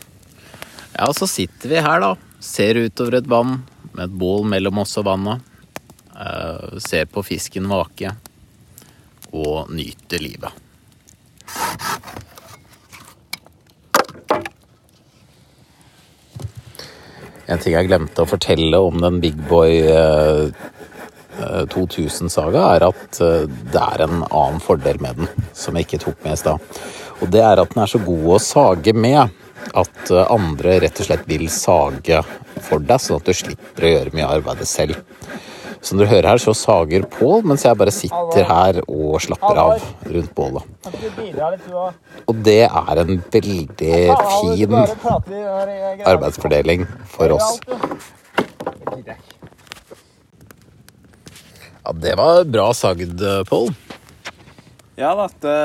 Ja, 0.94 1.08
og 1.08 1.14
så 1.18 1.28
sitter 1.30 1.72
vi 1.74 1.82
her, 1.84 2.02
da. 2.02 2.14
Ser 2.42 2.80
utover 2.80 3.18
et 3.18 3.28
vann 3.30 3.60
med 3.92 4.04
et 4.06 4.16
bål 4.18 4.46
mellom 4.48 4.82
oss 4.84 4.96
og 5.00 5.08
vannet. 5.08 5.44
Eh, 6.18 6.78
ser 6.82 7.06
på 7.10 7.22
fisken 7.26 7.68
vake. 7.70 8.14
Og 9.36 9.70
nyter 9.74 10.22
livet. 10.24 10.64
En 17.48 17.60
ting 17.62 17.72
jeg 17.72 17.88
glemte 17.88 18.24
å 18.24 18.28
fortelle 18.28 18.80
om 18.84 18.98
den 19.00 19.22
Big 19.22 19.38
Boy 19.48 19.78
eh, 19.80 20.50
2000-saga, 21.72 22.64
er 22.76 22.86
at 22.88 23.20
eh, 23.24 23.44
det 23.72 23.82
er 23.82 24.04
en 24.06 24.22
annen 24.28 24.62
fordel 24.62 25.00
med 25.02 25.20
den, 25.20 25.44
som 25.56 25.76
jeg 25.76 25.88
ikke 25.88 26.02
tok 26.06 26.24
med 26.24 26.34
i 26.34 26.40
stad. 26.40 26.80
Og 27.18 27.30
det 27.34 27.42
er 27.44 27.60
at 27.62 27.74
den 27.74 27.82
er 27.82 27.90
så 27.90 28.00
god 28.02 28.26
å 28.36 28.40
sage 28.42 28.94
med 28.94 29.20
at 29.74 30.10
eh, 30.10 30.32
andre 30.32 30.78
rett 30.84 31.02
og 31.02 31.10
slett 31.10 31.28
vil 31.28 31.48
sage 31.52 32.22
for 32.64 32.82
deg, 32.82 33.02
sånn 33.02 33.20
at 33.20 33.28
du 33.28 33.36
slipper 33.36 33.86
å 33.86 33.94
gjøre 33.94 34.14
mye 34.16 34.26
av 34.26 34.36
arbeidet 34.40 34.68
selv. 34.70 34.98
Som 35.84 36.00
dere 36.00 36.10
hører 36.10 36.32
her, 36.32 36.40
så 36.42 36.52
sager 36.58 37.04
Pål, 37.06 37.44
mens 37.46 37.62
jeg 37.62 37.78
bare 37.78 37.92
sitter 37.94 38.46
her 38.48 38.80
og 38.82 39.20
slapper 39.22 39.60
av 39.62 39.84
rundt 40.10 40.32
bålet. 40.34 40.62
Og 42.26 42.42
det 42.48 42.64
er 42.66 43.02
en 43.04 43.22
veldig 43.30 43.64
fin 43.78 44.74
arbeidsfordeling 46.02 46.86
for 47.14 47.38
oss. 47.38 47.60
Ja, 51.88 51.92
det 51.96 52.14
var 52.20 52.42
bra 52.44 52.68
sagd, 52.76 53.22
Pål. 53.48 53.70
Ja 54.98 55.12
da, 55.14 55.28
det, 55.40 55.56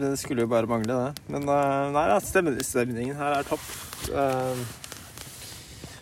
det 0.00 0.10
skulle 0.20 0.44
jo 0.44 0.50
bare 0.50 0.66
mangle, 0.68 0.96
det. 0.98 1.22
Men 1.30 1.44
eh, 1.48 1.90
nei 1.94 2.02
da, 2.10 2.16
stemningen 2.20 3.14
her 3.16 3.36
er 3.38 3.46
topp. 3.48 3.62
Eh, 4.10 4.64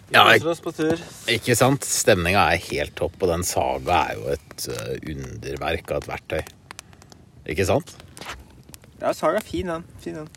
Vi 0.08 0.16
Ja, 0.18 0.24
jeg- 0.32 0.44
oss 0.48 0.60
på 0.60 0.72
tur. 0.76 0.98
Ikke 1.30 1.54
sant? 1.56 1.84
Stemninga 1.88 2.46
er 2.52 2.64
helt 2.66 2.94
topp, 2.98 3.14
og 3.22 3.28
den 3.30 3.44
saga 3.48 4.00
er 4.10 4.16
jo 4.18 4.26
et 4.34 4.66
eh, 4.72 4.96
underverk 5.12 5.92
av 5.94 6.02
et 6.02 6.08
verktøy. 6.10 6.42
Ikke 7.54 7.64
sant? 7.68 7.94
Ja, 9.00 9.12
saga 9.16 9.38
er 9.40 9.46
fin, 9.46 9.68
den. 9.68 9.84
Fin, 10.00 10.14
den. 10.22 10.28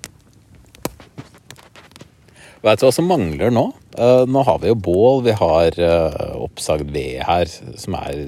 Vet 2.65 2.79
du 2.81 2.85
hva 2.87 2.93
som 2.95 3.07
mangler 3.09 3.51
nå? 3.53 3.65
Eh, 3.97 4.23
nå 4.27 4.43
har 4.47 4.59
vi 4.63 4.71
jo 4.71 4.75
bål, 4.75 5.23
vi 5.27 5.35
har 5.39 5.75
eh, 5.79 6.21
oppsagd 6.41 6.91
ved 6.95 7.23
her, 7.27 7.51
som 7.79 7.95
er 7.99 8.23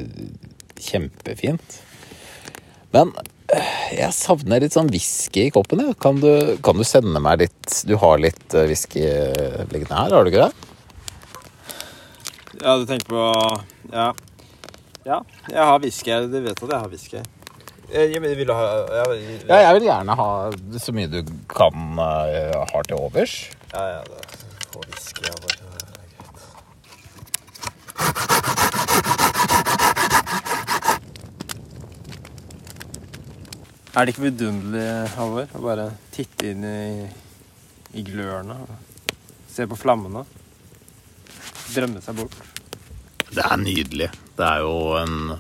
kjempefint. 0.84 1.80
Men 2.96 3.12
eh, 3.54 3.74
jeg 3.98 4.16
savner 4.16 4.64
litt 4.64 4.76
sånn 4.78 4.92
whisky 4.94 5.48
i 5.48 5.54
koppen. 5.54 5.84
Ja. 5.86 5.96
Kan, 6.02 6.22
du, 6.24 6.58
kan 6.64 6.78
du 6.80 6.86
sende 6.88 7.20
meg 7.24 7.42
litt 7.46 7.82
Du 7.88 7.96
har 8.02 8.20
litt 8.22 8.56
eh, 8.56 8.68
whisky 8.70 9.04
liggende 9.72 9.96
her, 9.98 10.16
har 10.16 10.24
du 10.24 10.32
ikke 10.32 10.48
det? 10.48 10.54
Ja, 12.64 12.78
du 12.80 12.86
tenker 12.90 13.12
på 13.12 13.26
Ja. 13.94 14.12
Ja, 15.08 15.22
jeg 15.48 15.64
har 15.64 15.80
whisky. 15.80 16.12
her. 16.12 16.26
Du 16.28 16.40
vet 16.42 16.58
at 16.58 16.70
jeg 16.70 16.80
har 16.80 16.90
whisky. 16.92 17.22
Eh, 17.92 18.18
men 18.20 18.34
Vil 18.36 18.48
jeg, 18.48 18.56
ha 18.56 18.66
ja, 18.92 19.04
Ja, 19.48 19.60
jeg 19.70 19.78
vil 19.78 19.86
gjerne 19.88 20.16
ha 20.20 20.32
så 20.84 20.92
mye 20.98 21.08
du 21.08 21.22
kan 21.48 21.96
uh, 21.96 22.66
har 22.74 22.84
til 22.90 23.00
overs. 23.00 23.38
ja, 23.72 23.86
ja, 23.94 24.02
det 24.04 24.68
får 24.74 24.84
whisky. 24.90 25.24
Ja, 25.30 25.38
bare. 25.46 25.56
Det 25.62 25.96
er 25.96 26.10
greit. 26.18 27.48
Er 33.98 34.06
det 34.06 34.14
ikke 34.14 34.28
vidunderlig, 34.28 35.10
Halvor, 35.16 35.48
å 35.58 35.60
bare 35.64 35.88
titte 36.14 36.52
inn 36.52 36.62
i, 36.70 37.08
i 37.98 38.04
glørne? 38.06 38.60
og 38.62 39.24
Se 39.50 39.66
på 39.66 39.74
flammene? 39.80 40.22
Drømme 41.74 42.04
seg 42.06 42.20
bort? 42.20 42.38
Det 43.32 43.42
er 43.42 43.58
nydelig. 43.58 44.12
Det 44.38 44.46
er 44.46 44.62
jo 44.62 44.76
en 45.00 45.34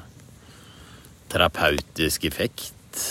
terapeutisk 1.30 2.26
effekt 2.32 3.06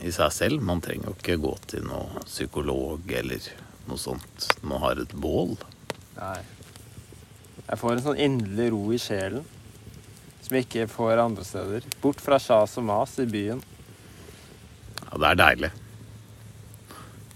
i 0.00 0.08
seg 0.14 0.32
selv. 0.32 0.64
Man 0.64 0.80
trenger 0.80 1.10
jo 1.10 1.16
ikke 1.18 1.36
gå 1.44 1.52
til 1.68 1.84
noen 1.84 2.24
psykolog 2.24 3.12
eller 3.20 3.52
noe 3.90 4.00
sånt 4.00 4.50
når 4.62 4.72
man 4.72 4.84
har 4.86 5.04
et 5.04 5.16
bål. 5.20 5.56
Nei. 6.16 6.40
Jeg 7.68 7.82
får 7.84 7.98
en 7.98 8.06
sånn 8.08 8.24
inderlig 8.30 8.72
ro 8.72 8.86
i 8.96 9.04
sjelen 9.04 9.44
som 10.40 10.56
jeg 10.56 10.64
ikke 10.64 10.88
får 10.88 11.20
andre 11.28 11.44
steder. 11.44 11.96
Bort 12.00 12.24
fra 12.24 12.40
sjas 12.40 12.80
og 12.80 12.88
mas 12.88 13.18
i 13.20 13.28
byen. 13.28 13.60
Ja, 15.08 15.18
det 15.18 15.28
er 15.28 15.38
deilig. 15.40 15.70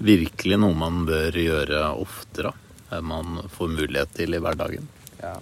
Virkelig 0.02 0.58
noe 0.60 0.76
man 0.76 1.04
bør 1.08 1.38
gjøre 1.38 1.84
oftere 2.02 2.52
enn 2.92 3.06
man 3.08 3.38
får 3.48 3.72
mulighet 3.72 4.12
til 4.18 4.36
i 4.36 4.40
hverdagen. 4.42 4.88
Ja, 5.22 5.36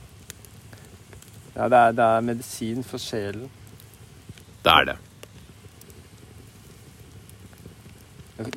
ja 1.56 1.68
det, 1.72 1.80
er, 1.80 1.96
det 1.98 2.06
er 2.06 2.26
medisin 2.28 2.84
for 2.86 3.02
sjelen. 3.02 3.48
Det 4.62 4.74
er 4.76 4.90
det. 4.92 4.98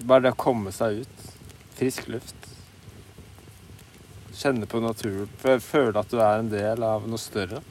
Bare 0.03 0.27
det 0.27 0.35
å 0.35 0.39
komme 0.39 0.71
seg 0.75 1.01
ut. 1.01 1.29
Frisk 1.79 2.07
luft. 2.11 2.49
Kjenne 4.37 4.69
på 4.69 4.83
naturen. 4.83 5.31
Føle 5.41 5.99
at 5.99 6.11
du 6.11 6.19
er 6.19 6.43
en 6.43 6.51
del 6.51 6.85
av 6.85 7.07
noe 7.09 7.21
større. 7.21 7.63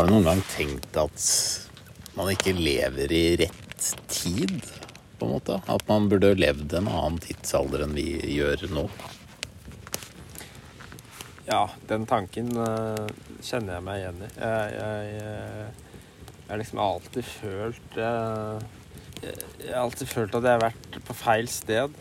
Har 0.00 0.06
du 0.08 0.14
noen 0.14 0.24
gang 0.24 0.38
tenkt 0.48 0.94
at 0.96 1.24
man 2.16 2.30
ikke 2.32 2.54
lever 2.56 3.10
i 3.12 3.24
rett 3.36 3.88
tid, 4.08 4.54
på 5.20 5.26
en 5.26 5.32
måte? 5.34 5.58
At 5.68 5.82
man 5.90 6.06
burde 6.08 6.30
levd 6.38 6.72
en 6.78 6.86
annen 6.88 7.18
tidsalder 7.20 7.82
enn 7.84 7.92
vi 7.92 8.06
gjør 8.32 8.62
nå? 8.72 8.86
Ja, 11.50 11.66
den 11.90 12.06
tanken 12.08 12.48
uh, 12.56 13.12
kjenner 13.44 13.76
jeg 13.76 13.84
meg 13.90 14.00
igjen 14.00 14.22
i. 14.24 14.30
Jeg, 14.40 15.18
eh, 15.20 15.90
har 16.48 16.62
liksom 16.62 16.80
alltid 16.80 17.28
følt 17.34 17.98
uh, 18.00 18.56
jeg 19.20 19.74
har 19.74 19.82
alltid 19.82 20.08
følt 20.14 20.38
at 20.38 20.48
jeg 20.48 20.56
har 20.56 20.64
vært 20.64 20.96
på 21.10 21.18
feil 21.26 21.52
sted 21.52 22.00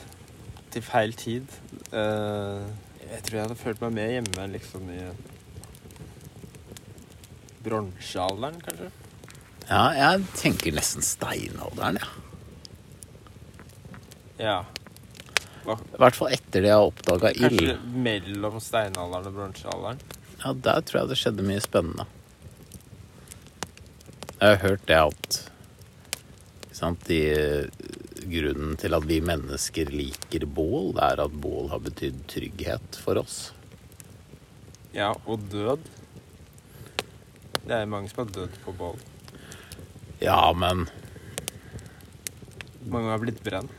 til 0.72 0.88
feil 0.88 1.20
tid. 1.20 1.51
Uh, 1.91 2.63
jeg 3.10 3.27
tror 3.27 3.41
jeg 3.41 3.44
hadde 3.50 3.60
følt 3.65 3.84
meg 3.84 4.00
mer 4.00 4.15
hjemme 4.15 4.48
liksom 4.56 4.88
i 4.96 5.01
bronsealderen, 7.63 8.60
kanskje. 8.66 8.89
Ja, 9.70 9.84
jeg 9.94 10.25
tenker 10.39 10.74
nesten 10.74 11.06
steinalderen, 11.06 12.00
ja. 12.01 12.10
Ja. 14.39 14.60
Hva, 15.66 15.75
I 15.75 16.00
hvert 16.00 16.16
fall 16.18 16.34
etter 16.34 16.63
det 16.63 16.72
jeg 16.72 16.88
oppdaga 16.89 17.34
kanskje 17.36 17.75
mellom 18.08 18.58
steinalderen 18.63 19.28
og 19.30 19.36
bronsealderen. 19.36 20.01
Ja, 20.39 20.54
der 20.56 20.82
tror 20.88 21.01
jeg 21.01 21.12
det 21.12 21.20
skjedde 21.20 21.46
mye 21.46 21.62
spennende. 21.63 22.08
Jeg 24.39 24.56
har 24.56 24.62
hørt 24.63 24.86
det 24.88 25.00
at 25.04 25.39
sant, 26.72 27.04
de, 27.10 27.20
Grunnen 28.30 28.75
til 28.80 28.94
at 28.94 29.06
vi 29.10 29.20
mennesker 29.25 29.89
liker 29.92 30.46
bål, 30.46 30.94
det 30.96 31.06
er 31.06 31.22
at 31.24 31.38
bål 31.44 31.70
har 31.72 31.82
betydd 31.84 32.20
trygghet 32.30 33.00
for 33.04 33.20
oss. 33.22 33.38
Ja, 34.94 35.13
og 35.25 35.48
død. 35.51 35.88
Det 37.66 37.75
er 37.75 37.89
mange 37.89 38.10
som 38.12 38.24
har 38.24 38.34
dødd 38.34 38.56
på 38.63 38.74
bål. 38.80 39.00
Ja, 40.24 40.51
men, 40.54 40.88
Mange 42.89 43.12
har 43.12 43.22
blitt 43.22 43.44
brent. 43.44 43.72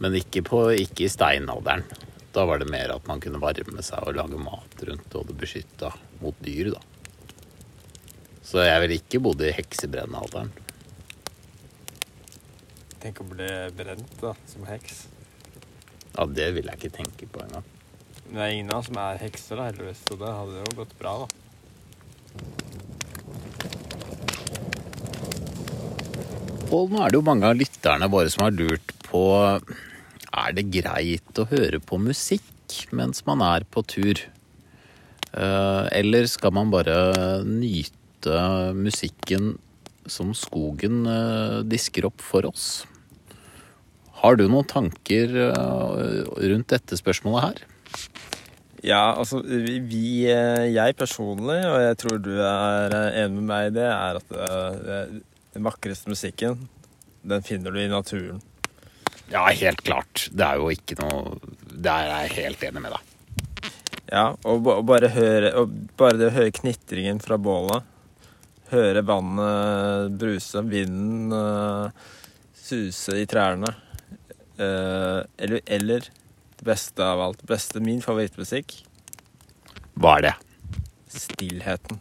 men 0.00 0.14
ikke, 0.14 0.42
på, 0.42 0.62
ikke 0.74 1.06
i 1.06 1.12
steinalderen. 1.12 1.84
Da 2.32 2.44
var 2.44 2.60
det 2.60 2.68
mer 2.70 2.92
at 2.94 3.06
man 3.08 3.20
kunne 3.20 3.40
varme 3.40 3.82
seg 3.84 4.04
og 4.04 4.16
lage 4.18 4.38
mat 4.40 4.82
rundt 4.88 5.14
og 5.16 5.26
det 5.30 5.36
beskytta 5.40 5.92
mot 6.20 6.36
dyr, 6.44 6.74
da. 6.74 6.80
Så 8.46 8.62
jeg 8.62 8.82
ville 8.82 8.98
ikke 9.00 9.20
bodd 9.24 9.40
i 9.42 9.54
heksebrennalderen. 9.56 10.52
Tenk 13.02 13.22
å 13.22 13.28
bli 13.30 13.48
brent 13.78 14.18
da, 14.20 14.34
som 14.50 14.66
heks. 14.68 15.06
Ja, 16.16 16.26
det 16.26 16.50
vil 16.56 16.68
jeg 16.70 16.78
ikke 16.80 16.94
tenke 16.96 17.28
på 17.30 17.42
engang. 17.44 17.64
Men 18.26 18.38
det 18.38 18.44
er 18.44 18.54
ingen 18.54 18.70
av 18.72 18.80
oss 18.82 18.88
som 18.90 19.00
er 19.00 19.18
hekser, 19.22 19.58
da, 19.60 19.66
heldigvis, 19.70 20.04
så 20.08 20.16
det 20.20 20.30
hadde 20.38 20.62
jo 20.62 20.76
gått 20.80 20.94
bra, 21.00 21.12
da. 21.24 21.45
Og 26.76 26.90
nå 26.92 27.02
er 27.02 27.12
det 27.12 27.18
jo 27.20 27.26
mange 27.26 27.46
av 27.48 27.56
lytterne 27.56 28.08
våre 28.10 28.30
som 28.32 28.46
har 28.46 28.54
lurt 28.56 28.92
på 29.06 29.22
Er 29.46 30.56
det 30.56 30.66
greit 30.74 31.38
å 31.38 31.46
høre 31.48 31.80
på 31.80 31.98
musikk 32.02 32.80
mens 32.96 33.22
man 33.28 33.44
er 33.46 33.64
på 33.70 33.84
tur? 33.86 34.20
Eh, 35.32 35.84
Eller 35.94 36.26
skal 36.30 36.52
man 36.56 36.72
bare 36.74 37.44
nyte 37.46 38.40
musikken 38.76 39.54
som 40.06 40.34
skogen 40.34 41.06
eh, 41.10 41.62
disker 41.66 42.10
opp 42.10 42.20
for 42.22 42.48
oss? 42.50 42.84
Har 44.22 44.36
du 44.36 44.46
noen 44.48 44.66
tanker 44.68 45.32
eh, 45.48 46.20
rundt 46.50 46.72
dette 46.72 46.98
spørsmålet 46.98 47.46
her? 47.46 47.64
Ja, 48.86 49.16
altså 49.18 49.40
vi, 49.42 50.28
eh, 50.30 50.66
Jeg 50.70 50.94
personlig, 50.94 51.58
og 51.66 51.80
jeg 51.82 51.96
tror 51.98 52.20
du 52.22 52.34
er 52.38 52.92
eh, 52.94 53.16
enig 53.24 53.40
med 53.40 53.48
meg 53.48 53.70
i 53.70 53.74
det, 53.80 53.86
er 53.90 54.18
at 54.20 54.36
eh, 54.46 55.16
den 55.56 55.64
vakreste 55.66 56.12
musikken, 56.12 56.68
den 57.26 57.42
finner 57.42 57.74
du 57.74 57.80
i 57.82 57.90
naturen. 57.90 58.38
Ja, 59.32 59.48
helt 59.50 59.82
klart. 59.82 60.28
Det 60.30 60.44
er 60.46 60.60
jo 60.60 60.70
ikke 60.70 61.00
noe 61.00 61.40
Der 61.66 62.06
er 62.06 62.28
jeg 62.28 62.36
helt 62.36 62.62
enig 62.68 62.84
med 62.84 62.94
deg. 62.94 63.72
Ja, 64.06 64.26
og, 64.46 64.68
og 64.70 64.84
bare 64.86 65.10
høre 65.10 65.50
og 65.58 65.72
Bare 65.98 66.20
det 66.20 66.28
å 66.28 66.36
høre 66.36 66.54
knitringen 66.54 67.18
fra 67.18 67.40
bålet, 67.42 67.82
høre 68.70 69.02
vannet 69.06 70.14
bruse, 70.20 70.62
vinden 70.62 71.34
uh, 71.34 71.90
suse 72.54 73.18
i 73.18 73.26
trærne, 73.26 73.72
uh, 74.60 75.26
eller, 75.42 75.64
eller 75.66 76.06
det 76.56 76.64
beste 76.68 77.04
av 77.04 77.20
alt, 77.20 77.40
det 77.42 77.50
beste, 77.50 77.80
min 77.84 78.02
favorittmusikk, 78.04 78.82
Hva 79.96 80.18
er 80.18 80.26
det? 80.28 80.34
stillheten. 81.16 82.00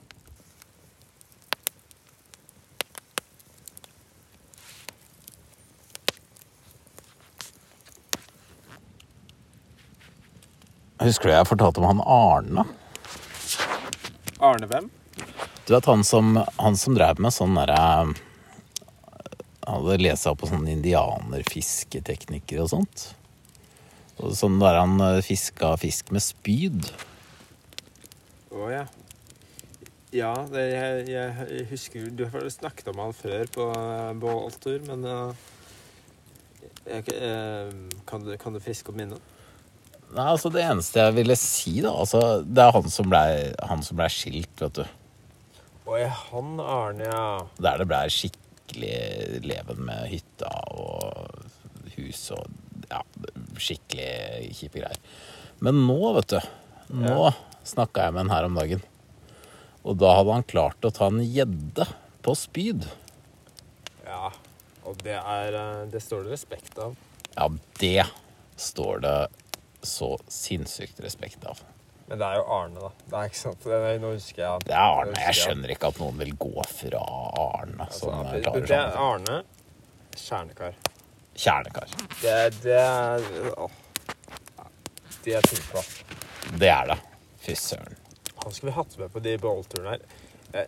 Husker 11.01 11.29
du 11.29 11.33
jeg 11.35 11.47
fortalte 11.49 11.81
om 11.81 11.87
han 11.89 12.01
Arne? 12.07 12.63
Arne 14.43 14.69
hvem? 14.69 14.87
Du 15.65 15.73
vet 15.73 15.87
han 15.89 16.03
som, 16.07 16.35
han 16.61 16.77
som 16.77 16.95
drev 16.97 17.19
med 17.21 17.33
sånn 17.33 17.55
derre 17.57 17.77
Han 17.79 18.15
hadde 19.65 19.97
lest 20.03 20.23
seg 20.25 20.35
opp 20.35 20.43
på 20.43 20.49
sånne 20.51 20.75
indianerfisketeknikker 20.75 22.61
og 22.63 22.69
sånt. 22.69 23.07
Og 24.23 24.35
sånn 24.37 24.59
der 24.61 24.79
han 24.79 24.99
eh, 25.03 25.23
fiska 25.25 25.73
fisk 25.81 26.13
med 26.15 26.23
spyd. 26.23 26.87
Å 28.55 28.69
ja. 28.71 28.85
Ja, 30.15 30.31
det, 30.47 30.63
jeg, 30.71 31.07
jeg, 31.11 31.45
jeg 31.51 31.67
husker 31.73 32.03
Du 32.15 32.23
har 32.31 32.45
snakket 32.53 32.87
om 32.93 33.01
han 33.03 33.15
før 33.15 33.49
på 33.51 33.65
uh, 33.73 34.13
båltur, 34.15 34.77
men 34.87 35.03
eh, 35.11 35.47
jeg, 36.85 37.15
eh, 37.17 37.73
kan, 38.07 38.23
du, 38.23 38.35
kan 38.39 38.55
du 38.55 38.61
friske 38.63 38.93
opp 38.93 38.99
minnet? 38.99 39.33
Nei, 40.13 40.27
altså 40.29 40.51
Det 40.53 40.63
eneste 40.63 41.01
jeg 41.01 41.17
ville 41.17 41.35
si, 41.39 41.79
da 41.83 41.91
altså, 41.91 42.21
Det 42.45 42.63
er 42.63 42.75
han 42.77 42.87
som 42.93 43.09
blei 43.11 43.27
ble 43.97 44.09
skilt, 44.13 44.53
vet 44.61 44.79
du. 44.79 44.85
Å 45.85 45.99
ja, 45.99 46.11
han 46.31 46.61
Arne, 46.63 47.09
ja. 47.09 47.25
Der 47.59 47.81
det 47.81 47.89
blei 47.89 48.05
skikkelig 48.13 49.41
leven 49.45 49.83
med 49.89 50.07
hytta 50.13 50.53
og 50.71 51.91
hus 51.97 52.29
og 52.33 52.47
ja, 52.89 53.01
skikkelig 53.61 54.51
kjipe 54.57 54.81
greier. 54.81 54.99
Men 55.63 55.83
nå, 55.87 55.99
vet 56.17 56.33
du 56.35 56.39
Nå 56.95 57.13
Ja. 57.25 57.31
snakka 57.65 58.03
jeg 58.05 58.13
med 58.13 58.25
en 58.27 58.29
her 58.35 58.45
om 58.45 58.55
dagen. 58.59 58.81
Og 59.85 59.97
da 60.01 60.15
hadde 60.17 60.33
han 60.33 60.43
klart 60.43 60.85
å 60.85 60.91
ta 60.93 61.07
en 61.07 61.19
gjedde 61.23 61.87
på 62.25 62.35
spyd. 62.37 62.85
Ja, 64.05 64.31
og 64.85 64.97
det 65.03 65.15
er 65.17 65.53
eh, 65.57 65.85
Det 65.89 66.01
står 66.01 66.25
det 66.27 66.35
respekt 66.35 66.77
av. 66.81 66.95
Ja, 67.35 67.49
det 67.79 68.05
står 68.57 69.01
det 69.01 69.15
så 69.85 70.15
sinnssykt 70.31 70.99
respekt 71.03 71.43
av. 71.45 71.59
Men 72.07 72.19
det 72.21 72.25
er 72.27 72.35
jo 72.37 72.45
Arne, 72.53 72.79
da. 72.79 72.89
Det 73.09 73.17
er 73.17 73.29
ikke 73.31 73.39
sant? 73.41 73.63
Det 73.65 73.73
er, 73.81 73.99
nå 74.01 74.11
husker 74.13 74.41
jeg 74.43 74.65
Det 74.67 74.73
er 74.77 74.99
Arne. 75.01 75.17
Jeg 75.25 75.37
skjønner 75.39 75.71
ikke 75.73 75.89
at 75.89 75.99
noen 76.01 76.19
vil 76.21 76.35
gå 76.37 76.65
fra 76.69 77.01
Arne 77.01 77.87
Altså, 77.87 78.11
klarer 78.13 78.61
det, 78.61 78.67
det 78.69 78.77
er 78.77 78.91
sånn. 78.93 79.05
Arne. 79.09 79.39
Kjernekar. 80.15 80.75
Kjernekar. 81.35 81.89
Det, 82.21 82.35
det 82.63 82.77
er 82.79 83.25
åh. 83.59 83.71
Det 85.25 85.33
er 85.35 85.41
ting 85.49 85.63
på. 85.71 85.81
Det 86.61 86.69
er 86.69 86.91
det. 86.93 86.97
Fy 87.45 87.55
søren. 87.57 87.95
Han 88.43 88.53
skulle 88.53 88.71
vi 88.71 88.75
hatt 88.77 88.97
med 89.01 89.11
på 89.13 89.21
de 89.25 89.37
bålturene 89.41 89.95
her. 89.95 90.67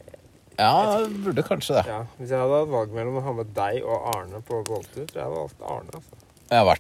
Ja, 0.58 1.04
burde 1.24 1.44
kanskje 1.46 1.76
det. 1.78 1.84
Ja, 1.92 2.00
Hvis 2.18 2.32
jeg 2.34 2.40
hadde 2.42 2.62
hatt 2.64 2.72
valg 2.72 2.94
mellom 2.96 3.20
å 3.20 3.22
ha 3.28 3.34
med 3.38 3.52
deg 3.54 3.84
og 3.86 4.08
Arne 4.16 4.40
på 4.46 4.64
båltur, 4.66 5.04
tror 5.06 5.20
jeg 5.20 5.28
hadde 5.28 5.44
valgt 5.44 5.62
Arne. 5.62 6.00
altså. 6.00 6.24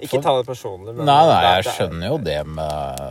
Ikke 0.07 0.21
ta 0.23 0.33
det 0.39 0.47
personlig, 0.47 0.95
men 0.95 1.05
Nei, 1.05 1.17
nei, 1.27 1.41
jeg 1.43 1.57
er- 1.59 1.75
skjønner 1.75 2.07
jo 2.07 2.17
det 2.23 2.37
med. 2.47 3.01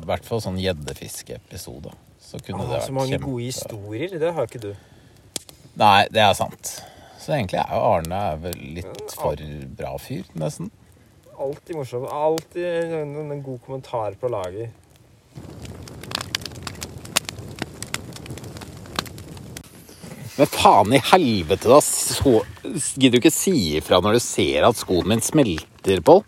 I 0.00 0.06
hvert 0.08 0.24
fall 0.26 0.40
sånn 0.40 0.58
gjeddefiskeepisode. 0.58 1.92
Så 2.24 2.40
kunne 2.42 2.64
ah, 2.64 2.72
det 2.72 2.80
kjempe 2.80 2.86
så 2.88 2.92
mange 2.96 3.12
kjempe- 3.14 3.30
gode 3.30 3.44
historier. 3.44 4.18
Det 4.18 4.32
har 4.34 4.48
ikke 4.48 4.60
du. 4.64 4.74
Nei, 5.76 6.08
det 6.10 6.22
er 6.24 6.34
sant. 6.34 6.82
Så 7.18 7.36
egentlig 7.36 7.60
er 7.62 7.70
jo 7.72 7.82
Arne 7.88 8.22
er 8.30 8.40
vel 8.42 8.64
litt 8.78 9.14
for 9.16 9.40
bra 9.78 9.94
fyr, 10.02 10.26
nesten. 10.38 10.70
Alltid 11.34 11.76
morsom. 11.78 12.06
Alltid 12.06 12.94
en, 12.94 13.14
en 13.24 13.42
god 13.42 13.60
kommentar 13.64 14.18
på 14.20 14.30
laget. 14.30 14.70
Men 20.34 20.50
faen 20.50 20.94
i 20.94 20.98
helvete, 21.12 21.70
da! 21.70 21.78
Så, 21.80 22.40
gidder 22.98 23.18
du 23.18 23.22
ikke 23.22 23.34
si 23.34 23.54
ifra 23.78 24.00
når 24.02 24.16
du 24.16 24.22
ser 24.22 24.66
at 24.66 24.78
skoen 24.78 25.06
min 25.12 25.22
smelter 25.22 26.02
på? 26.02 26.18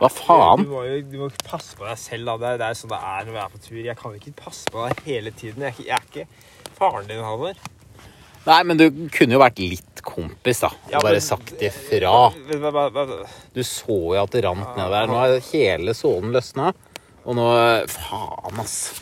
Hva 0.00 0.08
faen? 0.10 0.64
Du 0.66 0.72
må 0.72 0.82
jo 0.88 0.96
du 1.06 1.18
må 1.20 1.28
passe 1.46 1.76
på 1.78 1.86
deg 1.86 1.98
selv. 2.00 2.26
da. 2.26 2.38
Det 2.40 2.48
er, 2.48 2.62
det 2.62 2.70
er 2.70 2.78
sånn 2.80 2.94
det 2.94 3.02
er 3.12 3.28
når 3.28 3.36
vi 3.36 3.42
er 3.42 3.52
på 3.52 3.62
tur. 3.66 3.82
Jeg 3.84 3.98
kan 4.00 4.16
ikke 4.16 4.34
passe 4.40 4.72
på 4.72 4.86
deg 4.86 5.04
hele 5.06 5.34
tiden. 5.36 5.62
Jeg 5.62 5.70
er 5.70 5.76
ikke, 5.76 5.90
jeg 5.90 5.98
er 5.98 6.08
ikke 6.08 6.74
faren 6.78 7.10
din, 7.10 7.22
Halvor. 7.22 7.60
Nei, 8.46 8.62
men 8.64 8.78
du 8.80 8.86
kunne 9.12 9.36
jo 9.36 9.40
vært 9.42 9.58
litt 9.60 10.00
kompis, 10.06 10.62
da. 10.64 10.70
Og 10.86 10.90
Ja, 10.94 11.00
bare 11.04 11.18
men- 11.18 11.20
sagt 11.20 11.52
ifra. 11.60 12.32
Du 13.54 13.60
så 13.62 13.98
jo 14.14 14.22
at 14.22 14.30
det 14.30 14.44
rant 14.44 14.76
ned 14.76 14.90
der. 14.90 15.06
Nå 15.06 15.18
er 15.24 15.40
hele 15.52 15.92
sålen 15.94 16.32
løsna. 16.32 16.72
Og 17.26 17.36
nå 17.36 17.46
Faen, 17.86 18.60
ass. 18.60 18.92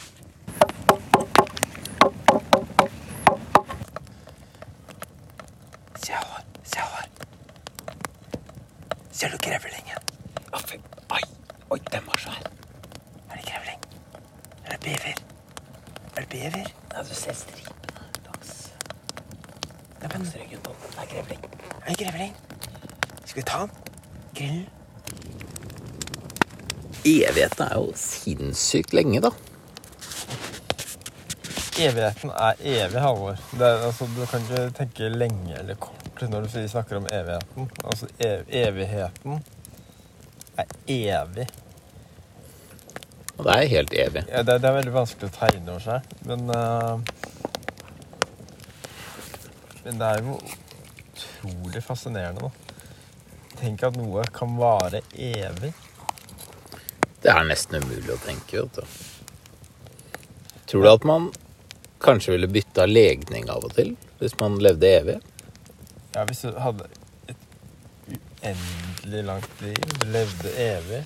Se, 6.00 6.12
her. 6.12 6.44
Se, 6.62 6.78
her. 6.80 7.08
Ser 9.12 9.30
du 9.34 9.38
grevlingen? 9.38 9.98
Oi, 11.10 11.22
oi, 11.74 11.78
den 11.92 12.06
var 12.06 12.20
svær. 12.22 12.42
Er 13.30 13.40
det 13.40 13.46
grevling? 13.48 13.80
Er 14.64 14.76
det 14.76 14.80
bever? 14.84 15.22
Er 16.16 16.20
det 16.20 16.28
bever? 16.34 16.70
Ja, 16.94 17.02
du 17.02 17.14
ser 17.14 17.34
langs 17.34 17.77
Nei, 20.08 20.20
er 20.24 20.40
ryggen 20.40 20.60
på 20.64 20.72
den. 20.72 20.90
Det 20.94 21.02
er 21.02 21.10
grevling. 21.12 21.42
Er 21.86 21.94
grevling? 22.02 22.36
Skal 23.24 23.42
vi 23.42 23.46
ta 23.46 23.58
den? 23.58 23.70
Grillen? 24.34 24.66
Evigheten 27.04 27.64
er 27.66 27.74
jo 27.74 27.92
sinnssykt 27.96 28.92
lenge, 28.96 29.20
da. 29.20 29.30
Evigheten 31.78 32.30
er 32.30 32.58
evig, 32.64 33.00
Halvor. 33.00 33.36
Altså, 33.60 34.08
du 34.16 34.24
kan 34.26 34.42
ikke 34.42 34.64
tenke 34.80 35.08
lenge 35.12 35.54
eller 35.58 35.78
kort 35.78 36.24
når 36.26 36.48
du 36.48 36.68
snakker 36.68 36.96
om 36.98 37.06
evigheten. 37.12 37.70
Altså, 37.84 38.08
ev 38.18 38.42
evigheten 38.48 39.44
er 40.58 40.64
evig. 40.88 41.46
Og 43.36 43.44
det 43.44 43.54
er 43.54 43.68
helt 43.70 43.94
evig. 43.94 44.24
Ja, 44.28 44.42
det, 44.42 44.62
det 44.62 44.68
er 44.68 44.78
veldig 44.80 44.94
vanskelig 44.96 45.30
å 45.30 45.36
tegne 45.36 45.76
over 45.76 45.84
seg, 45.84 46.08
men 46.26 46.48
eh, 46.50 47.17
Men 49.88 49.98
det 50.02 50.08
er 50.12 50.18
jo 50.20 50.34
utrolig 50.36 51.80
fascinerende, 51.80 52.44
da. 52.44 52.50
Tenk 53.56 53.80
at 53.88 53.94
noe 53.96 54.20
kan 54.36 54.50
vare 54.60 55.00
evig. 55.16 55.70
Det 57.22 57.30
er 57.32 57.46
nesten 57.48 57.80
umulig 57.80 58.12
å 58.12 58.18
tenke, 58.20 58.60
vet 58.66 58.76
du. 58.76 58.98
Tror 60.68 60.84
du 60.84 60.88
at 60.90 61.06
man 61.08 61.30
kanskje 62.04 62.34
ville 62.34 62.50
bytta 62.52 62.84
legning 62.84 63.48
av 63.48 63.64
og 63.64 63.72
til? 63.78 63.94
Hvis 64.20 64.36
man 64.42 64.58
levde 64.60 64.90
evig? 64.98 65.16
Ja, 66.12 66.26
hvis 66.28 66.44
du 66.44 66.52
hadde 66.60 66.90
et 67.32 67.48
uendelig 68.44 69.24
langt 69.30 69.64
liv, 69.64 69.80
du 70.02 70.06
levde 70.12 70.52
evig 70.66 71.00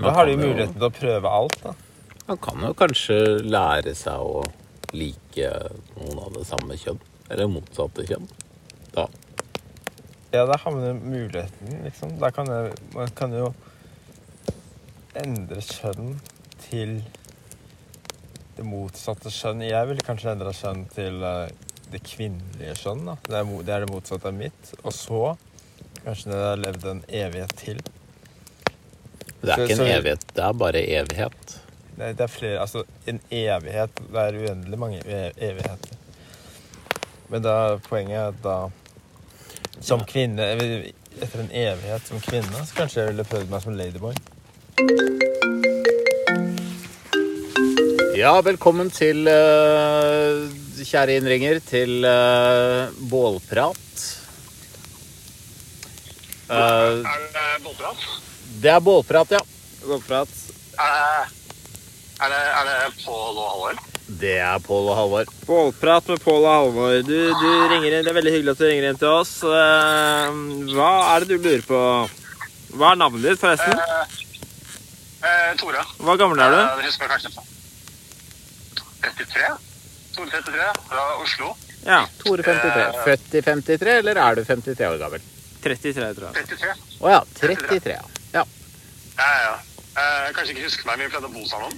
Da 0.00 0.16
har 0.16 0.24
du 0.24 0.32
jo- 0.32 0.40
muligheten 0.40 0.72
til 0.80 0.88
å 0.88 0.92
prøve 0.96 1.36
alt, 1.36 1.60
da. 1.68 1.76
Man 2.32 2.38
kan 2.48 2.64
jo 2.64 2.72
kanskje 2.80 3.20
lære 3.44 3.92
seg 3.94 4.24
å 4.24 4.40
like 4.92 5.48
noen 5.96 6.18
av 6.22 6.32
det 6.36 6.46
samme 6.48 6.76
kjønn. 6.78 7.00
Eller 7.30 7.48
motsatte 7.48 8.04
kjønn. 8.08 8.26
Da. 8.92 9.06
Ja, 10.32 10.44
man 10.76 10.84
jo 10.86 10.92
muligheten, 11.00 11.82
liksom. 11.84 12.16
Da 12.20 12.30
kan 12.32 12.48
jeg, 12.48 12.72
man 12.94 13.10
kan 13.16 13.32
jo 13.36 13.50
endre 15.18 15.60
kjønn 15.64 16.14
til 16.66 16.98
det 18.56 18.64
motsatte 18.68 19.32
kjønn. 19.32 19.64
Jeg 19.66 19.88
ville 19.90 20.04
kanskje 20.06 20.32
endra 20.34 20.52
kjønn 20.56 20.84
til 20.92 21.22
eh, 21.24 21.48
det 21.92 22.02
kvinnelige 22.08 22.76
kjønn. 22.82 23.04
da. 23.08 23.16
Det 23.28 23.40
er, 23.40 23.50
det 23.68 23.74
er 23.76 23.84
det 23.86 23.90
motsatte 23.92 24.28
av 24.32 24.36
mitt. 24.36 24.72
Og 24.82 24.92
så, 24.96 25.22
kanskje 26.02 26.32
jeg 26.32 26.46
har 26.48 26.62
levd 26.64 26.88
en 26.92 27.04
evighet 27.08 27.56
til 27.60 27.82
Det 29.42 29.50
er 29.50 29.56
Så- 29.56 29.62
ikke 29.64 29.72
en 29.72 29.78
så- 29.78 29.92
evighet, 29.98 30.24
det 30.36 30.42
er 30.44 30.52
bare 30.54 30.80
evighet. 30.86 31.58
Det, 32.02 32.12
det 32.18 32.24
er 32.26 32.30
flere 32.32 32.60
Altså, 32.64 32.82
en 33.06 33.20
evighet 33.30 34.00
Det 34.10 34.22
er 34.26 34.38
uendelig 34.42 34.78
mange 34.80 34.98
e- 35.06 35.32
evigheter. 35.38 35.98
Men 37.30 37.44
da, 37.46 37.52
poenget 37.86 38.18
er 38.18 38.32
at 38.32 38.40
da 38.42 38.56
Som 39.80 40.02
kvinne 40.10 40.48
Etter 41.22 41.44
en 41.44 41.52
evighet 41.52 42.08
som 42.08 42.18
kvinne, 42.24 42.64
så 42.66 42.74
kanskje 42.80 43.02
jeg 43.04 43.12
ville 43.12 43.24
prøvd 43.28 43.50
meg 43.52 43.60
som 43.62 43.74
ladyboy. 43.76 44.14
Ja, 48.16 48.30
velkommen 48.44 48.88
til 48.92 49.28
eh, 49.28 50.40
kjære 50.88 51.18
innringer 51.20 51.60
til 51.68 52.04
eh, 52.08 52.96
bålprat. 53.12 54.06
Eh, 56.48 56.56
Er 56.56 57.28
det 57.36 57.46
bålprat? 57.68 58.08
det 58.64 58.72
er 58.72 58.80
bålprat, 58.88 59.36
ja. 59.36 59.42
Bålprat. 59.84 60.32
Det, 60.72 60.90
er 62.22 62.32
det, 62.32 62.42
er 62.58 62.68
det 62.68 63.04
Pål 63.04 63.36
og 63.38 63.48
Halvor? 63.50 63.80
Det 64.22 64.34
er 64.44 64.58
Pål 64.66 64.88
og 64.92 64.96
Halvor. 64.98 65.30
Bålprat 65.48 66.08
med 66.12 66.20
Pål 66.22 66.42
og 66.44 66.52
Halvor. 66.52 66.96
Du, 67.06 67.16
du 67.40 67.48
ringer 67.72 67.96
inn. 67.96 68.04
Det 68.04 68.12
er 68.12 68.18
veldig 68.18 68.34
hyggelig 68.34 68.52
at 68.54 68.60
du 68.62 68.66
ringer 68.68 68.88
inn 68.90 69.00
til 69.00 69.10
oss. 69.10 69.32
Eh, 69.46 70.40
Hva 70.74 70.90
er 71.14 71.24
det 71.24 71.38
du 71.38 71.46
lurer 71.48 71.64
på? 71.66 71.80
Hva 72.76 72.92
er 72.92 73.00
navnet 73.00 73.24
ditt, 73.26 73.40
forresten? 73.40 73.74
Eh, 73.78 74.20
eh, 75.28 75.50
Tore. 75.60 75.82
Hva 76.02 76.16
gammel 76.20 76.40
er 76.44 76.54
du? 76.54 76.60
Eh, 76.62 76.86
husker 76.86 77.10
kanskje 77.10 77.32
33? 79.02 79.50
Tore 80.16 80.30
33 80.30 80.70
fra 80.88 81.04
Oslo. 81.24 81.52
Ja. 81.86 82.00
Tore 82.22 82.46
53. 82.46 83.04
Født 83.06 83.34
i 83.34 83.42
53, 83.42 83.98
eller 84.02 84.20
er 84.24 84.38
du 84.38 84.44
53 84.46 84.88
år 84.92 84.98
gammel? 85.02 85.24
33, 85.62 86.10
tror 86.18 86.28
jeg. 86.28 86.46
33? 86.52 86.74
Å 87.02 87.12
ja. 87.16 87.22
33, 87.40 87.96
ja. 87.96 88.04
ja. 88.38 88.44
Ja, 89.18 89.26
ja, 89.26 89.40
ja. 89.48 89.54
Eh, 89.92 90.28
kanskje 90.36 90.54
ikke 90.54 90.68
husker 90.68 90.88
meg, 90.88 90.98
men 91.02 91.08
vi 91.08 91.12
pleide 91.14 91.28
å 91.28 91.34
bo 91.34 91.42
sammen. 91.50 91.74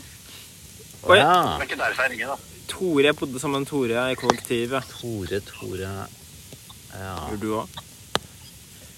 Oi. 1.04 1.18
ja. 1.18 1.32
Det 1.32 1.60
er 1.60 1.66
ikke 1.68 1.80
derfor 1.80 2.02
jeg 2.06 2.10
ringer, 2.14 2.34
da. 2.34 2.36
Tore. 2.68 3.04
Jeg 3.04 3.16
bodde 3.16 3.40
sammen 3.40 3.60
med 3.64 3.68
Tore 3.68 4.04
i 4.12 4.18
kollektivet. 4.18 4.92
Tore, 5.00 5.40
Tore 5.48 5.90
Ja. 6.94 7.16
Gjør 7.28 7.40
du 7.42 7.50
òg? 7.60 7.80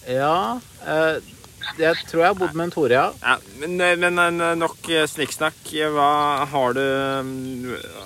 ja 0.07 0.61
eh, 0.87 1.17
jeg 1.81 1.97
tror 2.07 2.21
jeg 2.21 2.29
har 2.29 2.37
bodd 2.39 2.53
med 2.55 2.69
en 2.69 2.71
Tore, 2.71 2.93
ja. 2.95 3.07
Ja, 3.25 3.37
men, 3.59 3.81
men 4.15 4.41
eh, 4.41 4.53
nok 4.55 4.87
eh, 4.93 5.07
snikksnakk. 5.11 5.57
Hva 5.97 6.11
har 6.53 6.77
du 6.77 6.83
eh, 6.85 7.97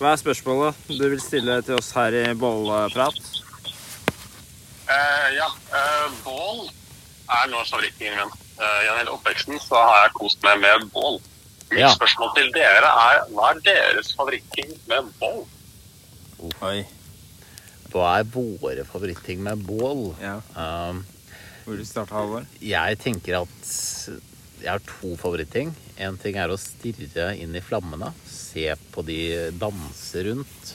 Hva 0.00 0.12
er 0.14 0.18
spørsmålet 0.18 0.74
du 0.90 1.04
vil 1.12 1.22
stille 1.22 1.60
til 1.62 1.78
oss 1.78 1.92
her 1.94 2.16
i 2.16 2.24
Bolleprat? 2.38 3.20
Eh, 4.88 5.28
ja, 5.36 5.46
eh, 5.78 6.06
bål 6.24 6.64
er 7.38 7.50
nå 7.52 7.62
favorittingen 7.68 8.18
min. 8.18 8.34
Eh, 8.58 8.78
gjennom 8.82 8.98
hele 9.02 9.14
oppveksten 9.14 9.60
så 9.62 9.78
har 9.78 10.06
jeg 10.08 10.16
kost 10.18 10.42
meg 10.46 10.58
med 10.64 10.88
bål. 10.94 11.20
Mitt 11.70 11.80
Ja. 11.80 11.90
spørsmål 11.94 12.30
til 12.36 12.50
dere 12.54 12.88
er, 12.88 13.24
hva 13.34 13.50
er 13.54 13.60
deres 13.66 14.12
favorittting 14.16 14.70
med 14.88 15.10
bål? 15.20 15.42
Oi. 16.62 16.86
Hva 17.92 18.18
er 18.20 18.24
våre 18.32 18.84
favoritting 18.84 19.40
med 19.42 19.62
bål? 19.66 20.14
Ja. 20.20 20.38
Um, 20.56 21.04
Hvor 21.64 21.76
du 21.76 21.84
starta, 21.84 22.14
Halvor? 22.14 22.46
jeg 22.60 22.98
tenker 22.98 23.42
at 23.42 23.70
jeg 24.60 24.70
har 24.70 24.80
to 24.80 25.14
favoritting. 25.16 25.74
En 25.98 26.16
ting 26.18 26.36
er 26.36 26.48
å 26.48 26.58
stirre 26.58 27.30
inn 27.38 27.54
i 27.54 27.60
flammene, 27.60 28.12
se 28.26 28.74
på 28.92 29.04
de 29.04 29.50
danse 29.58 30.24
rundt. 30.24 30.74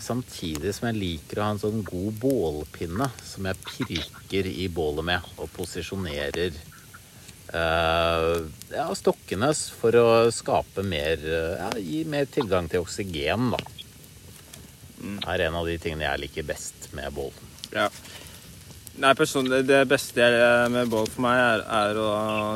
Samtidig 0.00 0.72
som 0.74 0.88
jeg 0.90 0.98
liker 1.00 1.40
å 1.40 1.44
ha 1.46 1.50
en 1.54 1.58
sånn 1.62 1.82
god 1.86 2.18
bålpinne 2.20 3.08
som 3.24 3.46
jeg 3.48 3.56
pirker 3.64 4.46
i 4.46 4.68
bålet 4.68 5.04
med 5.04 5.20
og 5.38 5.48
posisjonerer 5.56 6.52
ja, 7.54 8.88
stokkene 8.98 9.52
for 9.54 9.94
å 9.98 10.06
skape 10.34 10.82
mer 10.86 11.22
eh, 11.22 11.54
ja, 11.60 11.70
Gi 11.78 12.02
mer 12.10 12.26
tilgang 12.26 12.66
til 12.70 12.82
oksygen, 12.82 13.52
da. 13.54 13.60
er 15.34 15.46
en 15.46 15.58
av 15.60 15.68
de 15.68 15.76
tingene 15.78 16.06
jeg 16.08 16.22
liker 16.24 16.48
best 16.48 16.88
med 16.96 17.12
bål. 17.14 17.32
Ja. 17.74 17.88
Nei, 19.02 19.10
personlig, 19.18 19.64
det 19.66 19.80
beste 19.90 20.22
jeg, 20.22 20.70
med 20.70 20.90
bål 20.90 21.08
for 21.10 21.26
meg 21.26 21.38
er, 21.40 21.64
er, 21.78 21.98
å, 21.98 22.10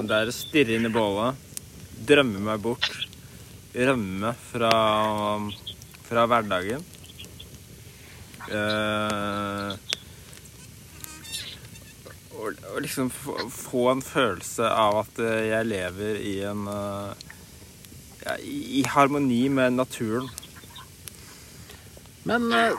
det 0.07 0.21
er 0.23 0.31
å 0.31 0.35
stirre 0.35 0.77
inn 0.79 0.87
i 0.87 0.93
bålet, 0.95 1.39
drømme 2.07 2.43
meg 2.51 2.63
bort, 2.63 2.87
rømme 3.75 4.35
fra, 4.51 4.73
fra 6.07 6.27
hverdagen. 6.31 6.87
Eh, 8.49 9.88
og, 12.49 12.61
og 12.75 12.83
liksom 12.85 13.11
få, 13.13 13.37
få 13.53 13.87
en 13.93 14.05
følelse 14.05 14.69
av 14.69 15.03
at 15.05 15.21
eh, 15.23 15.49
jeg 15.51 15.69
lever 15.71 16.21
i 16.25 16.35
en 16.49 16.67
eh, 16.73 17.27
ja, 18.25 18.37
i, 18.43 18.59
I 18.81 18.85
harmoni 18.89 19.45
med 19.53 19.77
naturen. 19.79 20.29
Men 22.29 22.49
eh, 22.53 22.77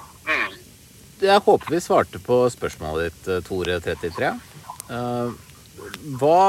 jeg 1.19 1.45
håper 1.45 1.73
vi 1.73 1.81
svarte 1.83 2.21
på 2.23 2.41
spørsmålet 2.53 3.09
ditt, 3.09 3.29
eh, 3.29 3.43
Tore33. 3.47 4.33
Eh, 4.89 5.37
hva 6.19 6.39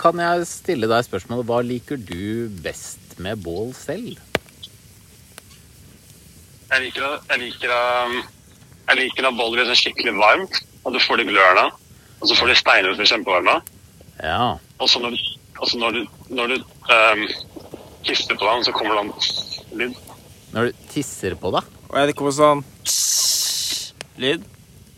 Kan 0.00 0.20
jeg 0.22 0.48
stille 0.48 0.88
deg 0.88 1.06
spørsmålet 1.06 1.48
hva 1.48 1.60
liker 1.60 2.00
du 2.00 2.48
best 2.64 3.18
med 3.20 3.42
bål 3.44 3.74
selv? 3.76 4.16
Jeg 6.70 6.86
liker, 6.86 7.02
det 7.02 7.34
jeg 7.34 7.42
liker, 7.42 7.72
det, 7.74 8.24
jeg 8.86 8.98
liker 9.02 9.26
når 9.26 9.36
bollen 9.36 9.58
blir 9.58 9.68
sånn 9.68 9.80
skikkelig 9.80 10.14
varmt, 10.16 10.60
og 10.86 10.94
du 10.94 11.00
får 11.02 11.20
det 11.20 11.26
glørne, 11.28 11.66
og 12.20 12.28
så 12.28 12.36
får 12.36 12.52
de 12.52 12.58
steiner 12.60 12.94
som 12.94 13.04
er 13.04 13.10
kjempevarme. 13.14 13.56
Ja. 14.20 14.58
Og 14.78 14.88
så 14.92 15.00
når, 15.02 15.16
du- 15.16 15.60
og 15.60 15.68
så 15.68 15.80
når 15.80 15.96
du, 15.96 16.04
når 16.28 16.52
du 16.52 16.56
um, 16.60 17.26
tisser 18.04 18.36
på 18.36 18.46
den, 18.46 18.64
så 18.64 18.72
kommer 18.76 18.96
det 18.96 19.02
en 19.08 19.82
lyd. 19.82 19.98
Når 20.54 20.70
du 20.70 20.86
tisser 20.92 21.36
på 21.40 21.52
deg? 21.56 21.68
Og 21.90 21.98
jeg 22.00 22.16
kommer 22.18 22.36
sånn 22.36 22.64
lyd. 24.20 24.46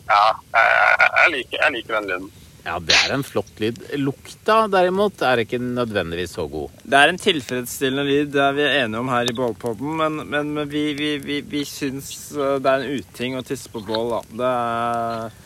Ja, 0.08 0.22
jeg, 0.52 0.70
jeg, 1.00 1.34
liker, 1.36 1.58
jeg 1.62 1.74
liker 1.76 1.98
den 2.00 2.08
lyden. 2.10 2.30
Ja, 2.62 2.76
det 2.78 2.94
er 2.94 3.14
en 3.16 3.24
flott 3.26 3.58
lyd. 3.58 3.80
Lukta 3.98 4.68
derimot 4.70 5.22
er 5.26 5.42
ikke 5.42 5.58
nødvendigvis 5.62 6.36
så 6.36 6.44
god. 6.50 6.70
Det 6.86 6.98
er 6.98 7.10
en 7.10 7.18
tilfredsstillende 7.18 8.04
lyd, 8.06 8.28
det 8.36 8.42
er 8.44 8.54
vi 8.54 8.66
enige 8.68 9.00
om 9.02 9.10
her 9.10 9.30
i 9.30 9.34
Bålpodden, 9.34 9.96
men, 9.98 10.20
men, 10.30 10.52
men 10.54 10.70
vi, 10.70 10.84
vi, 10.98 11.16
vi, 11.22 11.40
vi 11.42 11.64
syns 11.66 12.12
uh, 12.36 12.58
det 12.62 12.70
er 12.70 12.84
en 12.84 13.00
uting 13.02 13.38
å 13.38 13.42
tisse 13.46 13.70
på 13.72 13.82
bål, 13.86 14.14
da. 14.14 14.20
Det 14.38 14.52
er 14.52 15.40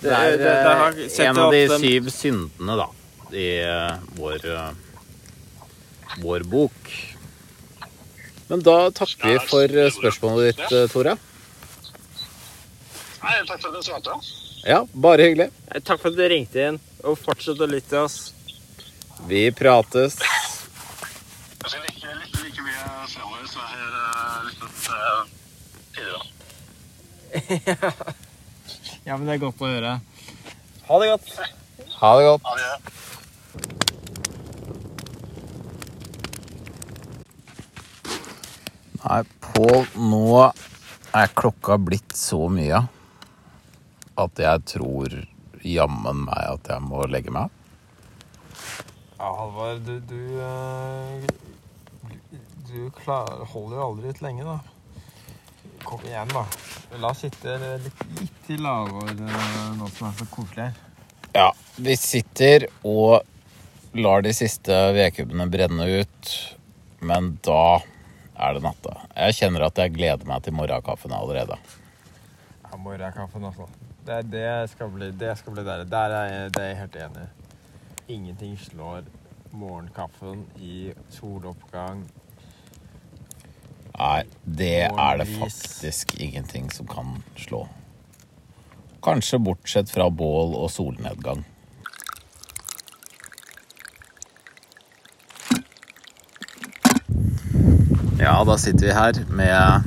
Det 0.00 0.12
er 0.12 0.30
det- 0.30 0.38
det 0.38 0.76
har- 0.78 0.92
eh, 0.92 1.26
en 1.28 1.38
av 1.38 1.52
de 1.52 1.68
syv 1.68 2.10
syndene, 2.10 2.76
da, 2.76 2.86
i 3.32 3.46
eh, 3.60 3.96
vår, 4.16 4.44
eh, 4.44 4.72
vår 6.22 6.40
bok. 6.44 6.92
Men 8.48 8.60
da 8.62 8.90
takker 8.90 9.24
vi 9.32 9.38
for 9.46 9.68
spørsmålet 9.68 10.56
ditt, 10.56 10.90
Tore. 10.92 11.18
Nei, 13.22 13.34
takk 13.46 13.60
for 13.60 13.68
at 13.68 13.74
du 13.74 13.82
svarte. 13.82 14.10
Ja, 14.64 14.84
bare 14.94 15.18
hyggelig. 15.26 15.50
Takk 15.84 16.00
for 16.00 16.08
at 16.08 16.16
du 16.16 16.28
ringte 16.28 16.56
inn, 16.68 16.80
og 17.04 17.18
fortsett 17.18 17.58
å 17.58 17.66
lytte 17.68 17.88
til 17.88 17.98
oss. 17.98 18.32
Vi 19.26 19.50
prates. 19.50 20.16
Jeg 20.18 21.70
skal 21.70 21.80
like, 21.80 22.00
like, 22.06 22.44
like 22.44 22.60
mye 22.62 23.06
fremover 23.10 23.46
som 23.50 23.60
jeg 23.60 23.70
har 23.82 24.42
lyttet 24.46 24.70
tidligere. 25.94 26.22
Ja, 27.68 28.27
men 29.16 29.28
det 29.28 29.38
er 29.38 29.44
godt 29.46 29.62
å 29.64 29.70
høre. 29.70 29.92
Ha 30.88 30.98
det 31.00 31.08
godt. 31.12 31.28
Ha 32.00 32.10
det 32.18 32.24
godt. 32.28 32.44
Ha 32.44 32.52
det. 32.58 32.72
Nei, 38.98 39.22
Pål, 39.48 39.86
nå 39.96 40.50
er 41.16 41.32
klokka 41.38 41.78
blitt 41.80 42.12
så 42.18 42.44
mye 42.52 42.82
at 44.18 44.42
jeg 44.42 44.64
tror 44.74 45.14
jammen 45.64 46.24
meg 46.26 46.42
at 46.52 46.68
jeg 46.74 46.84
må 46.84 47.06
legge 47.10 47.32
meg. 47.34 47.48
Ja, 49.18 49.30
Halvard, 49.34 49.86
du 49.86 49.98
du, 50.10 50.22
du, 52.30 52.38
du 52.68 52.90
klar, 52.98 53.40
holder 53.54 53.80
jo 53.80 53.86
aldri 53.88 54.12
ut 54.12 54.22
lenge, 54.22 54.44
da. 54.46 54.58
Kom 55.84 56.04
igjen, 56.06 56.28
da. 56.34 56.44
La 57.00 57.12
oss 57.12 57.22
sitte 57.24 57.56
litt, 57.82 58.04
litt 58.20 58.52
lavere 58.60 59.40
nå 59.78 59.88
som 59.94 60.08
er 60.10 60.16
så 60.18 60.28
koselig 60.32 60.68
her. 60.68 60.84
Ja, 61.36 61.50
vi 61.76 61.96
sitter 62.00 62.66
og 62.88 63.20
lar 63.98 64.24
de 64.24 64.32
siste 64.36 64.74
vedkubbene 64.96 65.46
brenne 65.52 65.86
ut, 66.00 66.32
men 67.00 67.34
da 67.44 67.80
er 68.38 68.56
det 68.56 68.62
natta. 68.64 68.94
Jeg 69.16 69.36
kjenner 69.40 69.66
at 69.68 69.78
jeg 69.80 69.94
gleder 69.96 70.28
meg 70.28 70.44
til 70.44 70.56
morgenkaffen 70.56 71.14
allerede. 71.14 71.58
Ja, 72.64 72.76
morgenkaffen, 72.76 73.44
altså. 73.48 73.68
Det, 74.06 74.22
det, 74.32 74.70
skal 74.72 74.92
bli, 74.92 75.10
det 75.20 75.34
skal 75.40 75.56
bli 75.56 75.64
deilig. 75.66 75.88
Der 75.92 76.14
er 76.16 76.30
jeg, 76.32 76.52
det 76.54 76.62
er 76.62 76.70
jeg 76.70 76.80
helt 76.82 76.98
enig 77.04 77.24
i. 77.24 77.28
Ingenting 78.14 78.54
slår 78.60 79.08
morgenkaffen 79.52 80.46
i 80.64 80.92
soloppgang. 81.12 82.06
Nei, 83.98 84.22
det 84.44 84.86
er 84.86 85.16
det 85.18 85.26
faktisk 85.26 86.14
ingenting 86.22 86.70
som 86.70 86.86
kan 86.86 87.16
slå. 87.36 87.64
Kanskje 89.02 89.40
bortsett 89.42 89.90
fra 89.90 90.06
bål 90.10 90.54
og 90.54 90.70
solnedgang. 90.70 91.42
Ja, 98.22 98.44
da 98.46 98.58
sitter 98.58 98.86
vi 98.86 98.94
her 98.94 99.18
med 99.34 99.82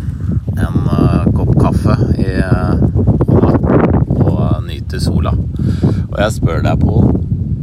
en 0.60 0.78
uh, 0.92 1.28
kopp 1.36 1.56
kaffe 1.62 1.96
i 2.20 2.30
hånda 2.44 3.56
uh, 3.56 4.28
og 4.28 4.64
nyter 4.68 5.00
sola. 5.04 5.32
Og 6.10 6.18
jeg 6.20 6.36
spør 6.36 6.64
deg, 6.68 6.84
Pål, 6.84 7.14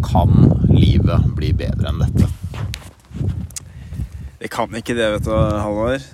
kan 0.05 0.53
livet 0.73 1.29
bli 1.37 1.53
bedre 1.57 1.93
enn 1.93 2.05
dette? 2.05 2.29
Det 4.39 4.49
kan 4.55 4.73
ikke 4.81 4.97
det, 4.97 5.11
vet 5.19 5.29
du, 5.29 5.35
Halvor. 5.35 6.09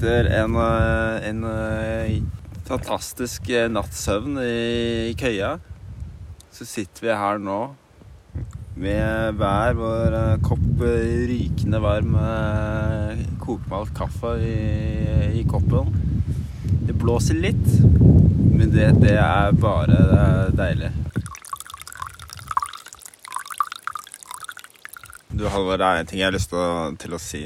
Etter 0.00 0.30
en, 0.32 0.54
eh, 0.56 1.28
en 1.28 1.42
eh, 1.44 2.22
fantastisk 2.64 3.50
nattsøvn 3.68 4.38
i, 4.40 5.12
køya, 5.20 5.50
så 6.56 6.64
sitter 6.64 7.04
vi 7.04 7.16
her 7.20 7.42
nå 7.44 7.56
med 8.80 9.36
hver 9.36 9.76
vår 9.76 10.16
eh, 10.16 10.38
kopp 10.46 10.86
eh, 10.88 11.26
rykende 11.28 11.82
varm 11.84 12.16
eh, 12.16 13.20
kokmalt 13.44 13.92
kaffe 13.98 14.32
i, 14.40 14.54
i 15.42 15.44
koppen. 15.44 15.92
Det 16.88 16.96
blåser 16.96 17.36
litt, 17.36 17.68
men 17.90 18.72
det, 18.72 18.88
det 19.04 19.18
er 19.20 19.52
bare 19.52 20.00
eh, 20.16 20.48
deilig. 20.62 20.94
Du, 25.28 25.44
Halvor, 25.44 25.76
det 25.76 25.92
er 25.92 26.00
en 26.00 26.08
ting 26.08 26.24
jeg 26.24 26.30
har 26.30 26.38
lyst 26.40 26.54
til 26.56 26.64
å, 26.64 26.88
til 26.96 27.20
å 27.20 27.20
si. 27.20 27.44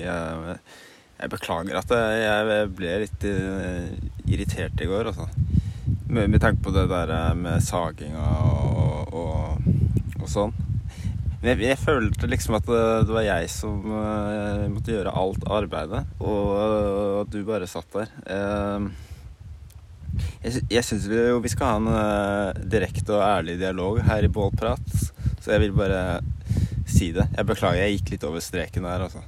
Jeg, 1.14 1.22
jeg 1.22 1.31
beklager 1.31 1.79
at 1.79 1.94
jeg, 1.94 2.24
jeg 2.27 2.72
ble 2.74 2.96
litt 3.05 3.27
eh, 3.29 3.87
irritert 4.27 4.83
i 4.83 4.88
går, 4.90 5.12
altså. 5.12 5.29
Med, 6.09 6.29
med 6.31 6.40
tanke 6.42 6.62
på 6.64 6.72
det 6.74 6.88
der 6.90 7.11
eh, 7.14 7.33
med 7.38 7.62
saginga 7.64 8.24
og, 8.44 9.14
og, 9.14 9.66
og 10.20 10.29
sånn. 10.31 10.55
Men 11.44 11.50
jeg, 11.53 11.64
jeg 11.68 11.81
følte 11.83 12.29
liksom 12.31 12.57
at 12.57 12.68
det, 12.68 12.83
det 13.09 13.16
var 13.16 13.27
jeg 13.27 13.48
som 13.53 13.83
eh, 13.85 14.66
måtte 14.72 14.94
gjøre 14.94 15.16
alt 15.22 15.44
arbeidet, 15.44 16.05
og 16.24 17.24
at 17.24 17.35
du 17.35 17.42
bare 17.44 17.68
satt 17.68 17.90
der. 17.92 18.14
Eh, 18.33 18.87
jeg, 20.44 20.64
jeg 20.72 20.87
syns 20.87 21.09
vi, 21.11 21.20
vi 21.44 21.53
skal 21.53 21.68
ha 21.68 21.83
en 21.83 21.90
eh, 21.92 22.64
direkte 22.72 23.16
og 23.16 23.27
ærlig 23.27 23.59
dialog 23.61 24.00
her 24.09 24.24
i 24.24 24.33
Bålprat, 24.33 24.96
så 25.44 25.53
jeg 25.53 25.66
vil 25.66 25.77
bare 25.77 26.20
si 26.88 27.12
det. 27.12 27.29
Jeg 27.37 27.48
beklager, 27.48 27.83
jeg 27.83 27.98
gikk 27.98 28.14
litt 28.14 28.29
over 28.29 28.44
streken 28.44 28.88
der, 28.88 29.05
altså. 29.09 29.24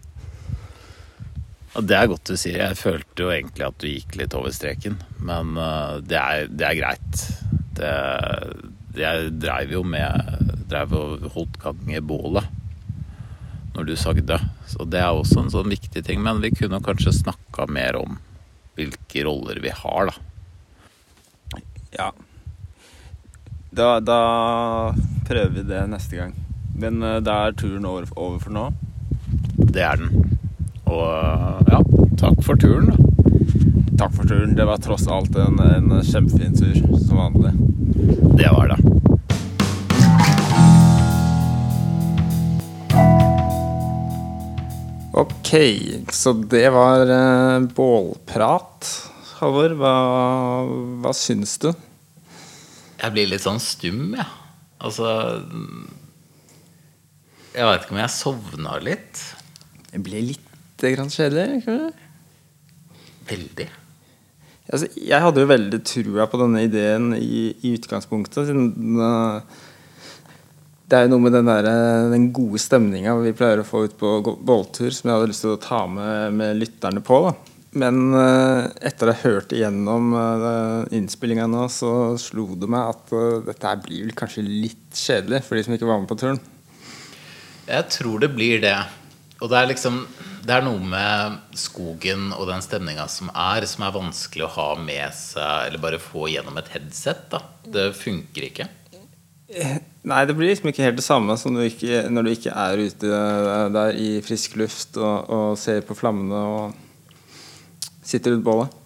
Det 1.76 1.96
er 1.96 2.08
godt 2.08 2.30
du 2.30 2.36
sier. 2.40 2.62
Jeg 2.62 2.78
følte 2.80 3.26
jo 3.26 3.32
egentlig 3.32 3.66
at 3.66 3.78
du 3.82 3.88
gikk 3.90 4.16
litt 4.16 4.34
over 4.36 4.52
streken. 4.54 4.96
Men 5.20 5.56
eh, 5.60 5.96
det, 6.08 6.20
er, 6.20 6.46
det 6.48 6.68
er 6.68 6.78
greit. 6.78 7.24
Det, 7.76 7.90
jeg 8.96 9.32
dreiv 9.42 9.74
jo 9.76 9.82
med 9.84 10.44
Dreiv 10.66 10.94
og 10.96 11.26
holdt 11.36 11.58
gang 11.62 11.90
i 11.94 12.00
bålet 12.02 12.48
når 13.76 13.84
du 13.90 13.92
sagde. 14.00 14.38
Så 14.66 14.86
det 14.88 15.02
er 15.02 15.12
også 15.12 15.42
en 15.42 15.52
sånn 15.52 15.68
viktig 15.68 16.00
ting. 16.06 16.22
Men 16.24 16.40
vi 16.40 16.54
kunne 16.54 16.80
kanskje 16.82 17.12
snakka 17.18 17.68
mer 17.68 17.98
om 18.00 18.16
hvilke 18.76 19.26
roller 19.28 19.60
vi 19.60 19.72
har, 19.72 20.10
da. 20.10 21.60
Ja. 21.96 22.08
Da, 23.76 23.88
da 24.00 24.20
prøver 25.28 25.52
vi 25.58 25.68
det 25.68 25.84
neste 25.92 26.18
gang. 26.18 26.32
Men 26.76 27.04
eh, 27.04 27.20
da 27.24 27.42
er 27.46 27.56
turen 27.56 27.84
over, 27.88 28.08
over 28.16 28.40
for 28.40 28.56
nå. 28.56 28.70
Det 29.60 29.84
er 29.84 30.00
den. 30.00 30.36
Og 30.86 31.04
eh, 31.06 31.72
ja, 31.72 31.80
takk 32.20 32.42
for 32.46 32.60
turen, 32.60 32.90
da. 32.92 32.96
Takk 33.96 34.12
for 34.14 34.28
turen. 34.28 34.54
Det 34.58 34.66
var 34.68 34.82
tross 34.84 35.06
alt 35.10 35.36
en, 35.40 35.58
en 35.62 35.96
kjempefin 36.04 36.56
tur, 36.56 36.76
som 37.02 37.18
vanlig. 37.22 37.54
Det 38.36 38.50
var 38.52 38.74
det. 38.74 38.80
Ok, 45.16 45.50
så 46.12 46.32
det 46.36 46.68
var 46.74 47.08
eh, 47.08 47.60
bålprat. 47.72 48.88
Halvor, 49.38 49.72
hva, 49.80 49.94
hva 51.00 51.12
syns 51.16 51.56
du? 51.62 51.70
Jeg 53.00 53.12
blir 53.14 53.30
litt 53.30 53.44
sånn 53.44 53.60
stum, 53.60 54.14
jeg. 54.16 54.26
Altså 54.76 55.06
Jeg 57.56 57.64
veit 57.64 57.86
ikke 57.86 57.94
om 57.96 58.00
jeg 58.02 58.12
sovna 58.12 58.76
litt. 58.84 59.22
Jeg 59.92 60.04
ble 60.04 60.20
litt 60.32 60.45
grann 60.82 61.12
kjedelig, 61.12 61.62
kanskje? 61.64 62.06
Veldig. 63.26 63.68
Altså, 64.66 64.88
jeg 64.98 65.22
hadde 65.22 65.42
jo 65.42 65.48
veldig 65.50 65.78
trua 65.86 66.26
på 66.30 66.40
denne 66.40 66.64
ideen 66.66 67.12
i, 67.14 67.48
i 67.62 67.74
utgangspunktet. 67.76 68.48
Siden 68.48 68.72
den, 68.74 69.00
eh, 69.02 69.64
det 70.90 70.98
er 70.98 71.06
jo 71.06 71.12
noe 71.14 71.22
med 71.22 71.36
den, 71.36 71.50
der, 71.50 71.68
eh, 71.70 72.06
den 72.12 72.30
gode 72.34 72.58
stemninga 72.62 73.14
vi 73.22 73.34
pleier 73.36 73.62
å 73.62 73.66
få 73.66 73.84
ut 73.86 73.94
på 73.98 74.16
båltur, 74.46 74.90
som 74.94 75.10
jeg 75.10 75.14
hadde 75.14 75.30
lyst 75.30 75.46
til 75.46 75.54
å 75.54 75.60
ta 75.62 75.84
med, 75.90 76.34
med 76.38 76.58
lytterne 76.58 77.02
på. 77.06 77.20
da 77.28 77.32
Men 77.78 78.02
eh, 78.18 78.66
etter 78.90 79.10
å 79.10 79.14
ha 79.14 79.22
hørt 79.22 79.54
igjennom 79.54 80.14
uh, 80.16 80.82
innspillinga 80.96 81.46
nå, 81.50 81.66
så 81.70 81.92
slo 82.18 82.48
det 82.58 82.70
meg 82.72 82.94
at 82.94 83.16
dette 83.46 83.70
her 83.70 83.82
blir 83.84 84.06
vel 84.08 84.18
kanskje 84.18 84.46
litt 84.46 84.98
kjedelig 84.98 85.44
for 85.46 85.58
de 85.58 85.66
som 85.66 85.78
ikke 85.78 85.90
var 85.90 86.02
med 86.02 86.10
på 86.10 86.18
turen. 86.18 86.42
Jeg 87.66 87.90
tror 87.92 88.22
det 88.22 88.34
blir 88.34 88.62
det. 88.62 88.78
Og 89.42 89.50
det 89.52 89.58
er 89.60 89.70
liksom 89.74 90.06
Det 90.46 90.54
er 90.54 90.62
noe 90.62 90.78
med 90.78 91.38
skogen 91.58 92.28
og 92.36 92.46
den 92.46 92.62
stemninga 92.62 93.08
som 93.10 93.32
er, 93.32 93.64
som 93.66 93.82
er 93.82 93.94
vanskelig 93.96 94.44
å 94.46 94.52
ha 94.54 94.66
med 94.78 95.14
seg 95.16 95.70
eller 95.70 95.82
bare 95.82 95.98
få 96.02 96.28
gjennom 96.30 96.58
et 96.60 96.68
headset. 96.70 97.24
da 97.32 97.40
Det 97.66 97.88
funker 97.98 98.46
ikke. 98.46 98.68
Nei, 100.06 100.20
det 100.26 100.34
blir 100.38 100.50
liksom 100.52 100.70
ikke 100.70 100.84
helt 100.86 100.98
det 100.98 101.06
samme 101.06 101.34
som 101.38 101.54
du 101.54 101.64
ikke, 101.64 102.04
når 102.10 102.26
du 102.26 102.30
ikke 102.32 102.54
er 102.54 102.82
ute 102.82 103.20
der 103.74 103.98
i 103.98 104.10
frisk 104.26 104.54
luft 104.60 104.98
og, 104.98 105.30
og 105.30 105.58
ser 105.58 105.82
på 105.86 105.96
flammene 105.98 106.42
og 106.50 107.96
sitter 108.06 108.36
rundt 108.36 108.46
bålet. 108.46 108.76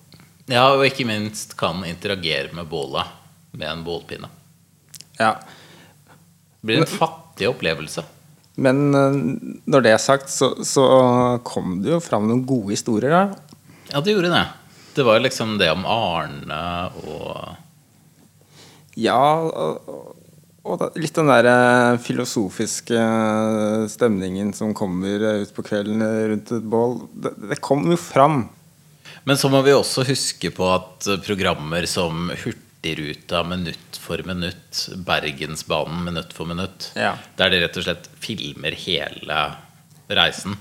Ja, 0.50 0.64
og 0.72 0.86
ikke 0.86 1.06
minst 1.08 1.58
kan 1.60 1.84
interagere 1.86 2.54
med 2.56 2.70
bålet 2.72 3.12
med 3.52 3.68
en 3.68 3.84
bålpinne. 3.84 4.32
Ja. 5.18 5.34
Det 6.60 6.68
blir 6.68 6.80
en 6.80 6.88
fattig 6.88 7.50
opplevelse. 7.50 8.04
Men 8.58 8.94
eh, 8.94 9.18
når 9.70 9.84
det 9.84 9.94
er 9.94 10.02
sagt, 10.02 10.30
så, 10.32 10.52
så 10.66 10.84
kom 11.46 11.80
det 11.84 11.94
jo 11.94 12.02
fram 12.02 12.28
noen 12.28 12.44
gode 12.48 12.74
historier 12.74 13.14
der. 13.14 13.34
Ja, 13.92 14.02
det 14.02 14.14
gjorde 14.14 14.32
det. 14.32 14.46
Det 14.96 15.06
var 15.06 15.22
liksom 15.22 15.56
det 15.60 15.70
om 15.70 15.86
Arne 15.86 16.62
og 17.06 17.56
Ja, 18.98 19.38
og, 19.38 20.16
og 20.66 20.82
litt 20.98 21.14
den 21.16 21.30
der 21.30 21.46
eh, 21.48 22.00
filosofiske 22.02 22.98
eh, 22.98 23.84
stemningen 23.88 24.50
som 24.56 24.74
kommer 24.76 25.22
ut 25.44 25.54
på 25.56 25.64
kvelden 25.64 26.02
rundt 26.02 26.50
et 26.56 26.66
bål. 26.72 26.98
Det, 27.14 27.36
det 27.52 27.60
kom 27.64 27.86
jo 27.88 27.98
fram. 28.00 28.42
Men 29.24 29.38
så 29.38 29.50
må 29.52 29.60
vi 29.62 29.72
også 29.76 30.04
huske 30.08 30.50
på 30.54 30.66
at 30.72 31.06
programmer 31.26 31.86
som 31.88 32.30
Hurtigruta 32.80 33.42
minutt 33.44 33.96
for 34.00 34.22
minutt, 34.24 34.88
Bergensbanen 34.96 36.04
minutt 36.04 36.32
for 36.32 36.46
minutt, 36.46 36.92
Ja. 36.96 37.18
der 37.36 37.50
de 37.50 37.60
rett 37.60 37.76
og 37.76 37.84
slett 37.84 38.08
filmer 38.18 38.72
hele 38.72 39.56
reisen, 40.08 40.56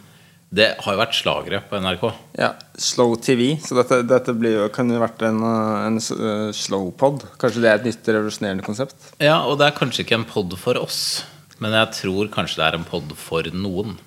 det 0.51 0.75
har 0.79 0.93
jo 0.93 0.99
vært 0.99 1.13
slagere 1.13 1.61
på 1.69 1.79
NRK. 1.79 2.13
Ja, 2.37 2.53
Slow 2.75 3.15
TV. 3.15 3.57
Så 3.61 3.75
dette, 3.75 4.01
dette 4.03 4.33
blir 4.33 4.51
jo, 4.63 4.69
kan 4.69 4.89
jo 4.89 4.99
vært 4.99 5.21
en, 5.21 5.39
eh, 5.43 5.85
en 5.87 5.97
uh, 5.97 6.51
slowpod. 6.51 7.37
Kanskje 7.37 7.61
det 7.61 7.69
er 7.69 7.75
et 7.75 7.85
nytt 7.85 8.07
revolusjonerende 8.07 8.65
konsept? 8.65 8.95
Ja, 9.21 9.45
og 9.45 9.59
det 9.59 9.67
er 9.67 9.77
kanskje 9.77 10.03
ikke 10.03 10.15
en 10.15 10.25
pod 10.25 10.57
for 10.57 10.75
oss, 10.75 11.23
men 11.59 11.71
jeg 11.71 11.93
tror 12.01 12.27
kanskje 12.33 12.57
det 12.57 12.65
er 12.65 12.79
en 12.79 12.83
pod 12.83 13.13
for 13.15 13.43
noen. 13.53 13.99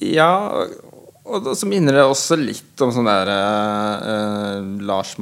Ja, 0.00 0.64
og 1.26 1.44
da, 1.44 1.54
så 1.54 1.68
minner 1.68 1.92
det 1.92 2.06
også 2.06 2.38
litt 2.40 2.80
om 2.80 2.90
sånn 2.90 3.06
der 3.06 3.28
eh, 3.28 4.60
Lars 4.86 5.18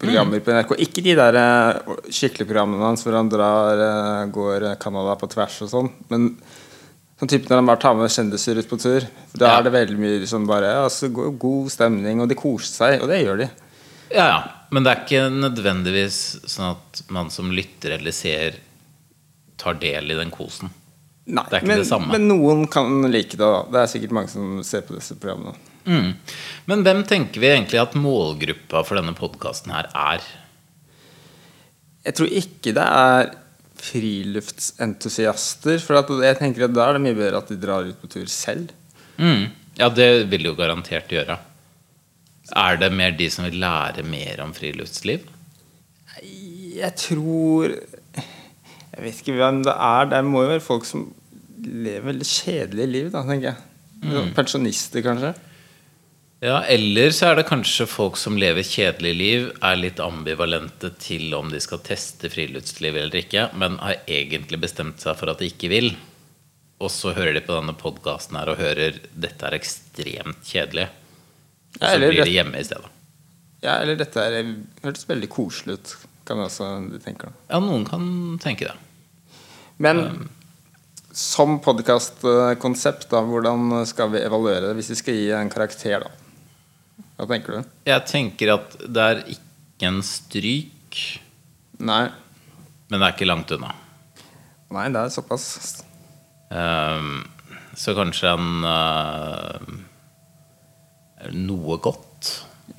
Monsen-programmer 0.00 0.40
på 0.40 0.50
NRK. 0.52 0.72
Ikke 0.80 1.02
de 1.04 1.14
der 1.18 1.36
eh, 1.36 1.96
skikkelige 2.10 2.48
programmene 2.48 2.82
hans 2.86 3.02
hvor 3.04 3.16
han 3.16 3.28
drar, 3.28 3.80
eh, 3.84 4.30
går 4.32 4.64
Canada 4.80 5.16
på 5.20 5.28
tvers 5.28 5.58
og 5.66 5.68
sånn. 5.70 5.90
Men 6.08 6.30
sånn 7.20 7.28
type 7.28 7.48
når 7.50 7.56
han 7.60 7.66
bare 7.68 7.80
tar 7.82 7.94
med 7.98 8.10
kjendiser 8.10 8.58
ut 8.58 8.68
på 8.70 8.78
tur. 8.80 9.00
For 9.32 9.38
Da 9.38 9.46
Ja. 9.46 9.58
er 9.58 9.62
det 9.64 9.72
veldig 9.72 9.98
mye 9.98 10.26
sånn 10.26 10.46
bare 10.48 10.72
altså, 10.86 11.10
God 11.12 11.70
stemning, 11.70 12.20
og 12.20 12.28
de 12.28 12.34
koser 12.34 12.72
seg. 12.72 13.02
Og 13.02 13.08
det 13.08 13.20
gjør 13.26 13.38
de. 13.44 13.50
Ja, 14.10 14.26
ja. 14.26 14.42
Men 14.72 14.84
det 14.84 14.90
er 14.92 15.04
ikke 15.04 15.30
nødvendigvis 15.30 16.40
sånn 16.46 16.70
at 16.76 17.02
man 17.10 17.28
som 17.30 17.50
lytter 17.50 17.98
eller 17.98 18.12
ser 18.12 18.54
tar 19.58 19.74
del 19.74 20.10
i 20.10 20.14
den 20.16 20.30
kosen. 20.30 20.70
Nei, 21.26 21.44
Det 21.44 21.52
er 21.52 21.60
ikke 21.60 21.66
men, 21.68 21.78
det 21.78 21.86
samme. 21.86 22.08
men 22.10 22.28
noen 22.28 22.66
kan 22.70 23.02
like 23.12 23.36
det. 23.36 23.38
da 23.38 23.62
Det 23.70 23.74
er 23.82 23.86
sikkert 23.98 24.10
mange 24.12 24.28
som 24.30 24.62
ser 24.64 24.80
på 24.82 24.94
disse 24.96 25.14
programmene. 25.14 25.54
Mm. 25.86 26.12
Men 26.70 26.84
hvem 26.86 27.04
tenker 27.08 27.40
vi 27.42 27.48
egentlig 27.50 27.80
at 27.80 27.96
målgruppa 27.98 28.82
for 28.86 28.94
denne 29.00 29.14
podkasten 29.16 29.72
her 29.74 29.86
er? 29.96 30.20
Jeg 32.06 32.16
tror 32.16 32.28
ikke 32.40 32.72
det 32.76 32.86
er 32.86 33.30
friluftsentusiaster. 33.80 35.78
For 35.82 35.92
jeg 36.24 36.38
tenker 36.40 36.66
at 36.66 36.74
da 36.76 36.82
er 36.88 36.92
det 36.96 37.04
mye 37.06 37.18
bedre 37.18 37.40
at 37.40 37.48
de 37.50 37.56
drar 37.60 37.88
ut 37.88 37.98
på 38.00 38.10
tur 38.12 38.28
selv. 38.30 38.66
Mm. 39.20 39.44
Ja, 39.80 39.88
det 39.92 40.26
vil 40.32 40.44
jo 40.50 40.54
garantert 40.58 41.08
gjøre. 41.12 41.36
Er 42.56 42.80
det 42.80 42.90
mer 42.96 43.12
de 43.14 43.28
som 43.30 43.44
vil 43.46 43.60
lære 43.62 44.02
mer 44.06 44.40
om 44.44 44.52
friluftsliv? 44.56 45.20
Jeg 46.20 46.92
tror 46.98 47.64
Jeg 47.70 49.02
vet 49.04 49.20
ikke 49.22 49.38
hvem 49.38 49.62
det 49.64 49.74
er. 49.74 50.08
Det 50.10 50.24
må 50.26 50.42
jo 50.44 50.52
være 50.54 50.64
folk 50.64 50.84
som 50.88 51.14
lever 51.60 52.08
veldig 52.10 52.26
kjedelige 52.26 52.90
liv, 52.90 53.06
da, 53.12 53.22
tenker 53.28 53.52
jeg. 53.52 53.58
Pensjonister, 54.36 55.00
kanskje. 55.04 55.34
Ja, 56.40 56.62
Eller 56.64 57.10
så 57.12 57.26
er 57.28 57.36
det 57.36 57.48
kanskje 57.50 57.84
folk 57.84 58.16
som 58.16 58.38
lever 58.40 58.64
kjedelige 58.64 59.16
liv, 59.16 59.48
er 59.60 59.76
litt 59.76 59.98
ambivalente 60.00 60.88
til 60.96 61.34
om 61.36 61.50
de 61.52 61.60
skal 61.60 61.82
teste 61.84 62.30
friluftsliv 62.32 62.96
eller 62.96 63.20
ikke, 63.20 63.50
men 63.60 63.76
har 63.82 64.00
egentlig 64.08 64.62
bestemt 64.62 65.04
seg 65.04 65.18
for 65.20 65.32
at 65.32 65.42
de 65.42 65.50
ikke 65.52 65.68
vil. 65.72 65.92
og 66.80 66.88
så 66.88 67.12
hører 67.12 67.34
de 67.36 67.42
på 67.44 67.52
denne 67.52 67.74
podkasten 67.76 68.38
her 68.40 68.48
og 68.48 68.56
hører 68.56 68.96
dette 69.12 69.44
er 69.44 69.52
ekstremt 69.58 70.40
kjedelig. 70.48 70.86
Og 71.76 71.84
så 71.84 71.98
blir 72.00 72.24
de 72.24 72.32
hjemme 72.32 72.56
i 72.56 72.64
stedet. 72.64 72.88
Ja, 73.60 73.74
eller 73.82 73.98
dette 74.00 74.22
er, 74.24 74.54
hørtes 74.80 75.04
veldig 75.04 75.28
koselig 75.28 75.76
ut, 75.76 75.92
kan 76.24 76.40
jeg 76.40 76.48
også 76.48 76.70
tenke 77.04 77.28
deg. 77.28 77.42
Ja, 77.50 77.60
noen 77.60 77.84
kan 77.84 78.06
tenke 78.40 78.70
det. 78.70 78.78
Men 79.76 80.30
som 81.12 81.58
podkastkonsept, 81.60 83.10
da, 83.12 83.20
hvordan 83.28 83.84
skal 83.88 84.14
vi 84.14 84.24
evaluere 84.24 84.70
det 84.70 84.78
hvis 84.78 84.94
vi 84.94 84.98
skal 85.02 85.20
gi 85.20 85.30
en 85.36 85.52
karakter, 85.52 86.06
da? 86.06 86.19
Hva 87.20 87.26
tenker 87.28 87.52
du? 87.58 87.72
Jeg 87.84 88.00
tenker 88.08 88.54
at 88.54 88.74
det 88.88 89.02
er 89.04 89.18
ikke 89.28 89.88
en 89.90 89.98
stryk, 90.00 91.00
Nei. 91.84 92.06
men 92.88 92.96
det 92.96 93.04
er 93.04 93.12
ikke 93.12 93.28
langt 93.28 93.52
unna. 93.52 93.74
Nei, 94.72 94.86
det 94.94 95.02
er 95.02 95.12
såpass. 95.12 95.82
Um, 96.48 97.26
så 97.76 97.92
kanskje 97.98 98.32
en 98.32 98.64
uh, 98.64 99.60
noe 101.36 101.76
godt. 101.84 102.30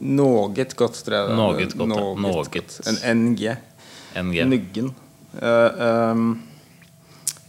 Noe 0.02 0.50
godt, 0.50 0.74
tror 1.06 1.18
jeg. 1.20 1.28
det. 1.30 1.38
Noget 1.38 1.62
godt, 1.62 1.78
ja. 1.78 1.86
Noget 1.94 2.22
Noget. 2.26 2.52
godt. 2.58 2.80
En 2.90 3.22
NG. 3.22 3.46
NG. 4.18 4.42
Nuggen. 4.50 4.90
Uh, 5.38 5.70
um, 6.18 6.32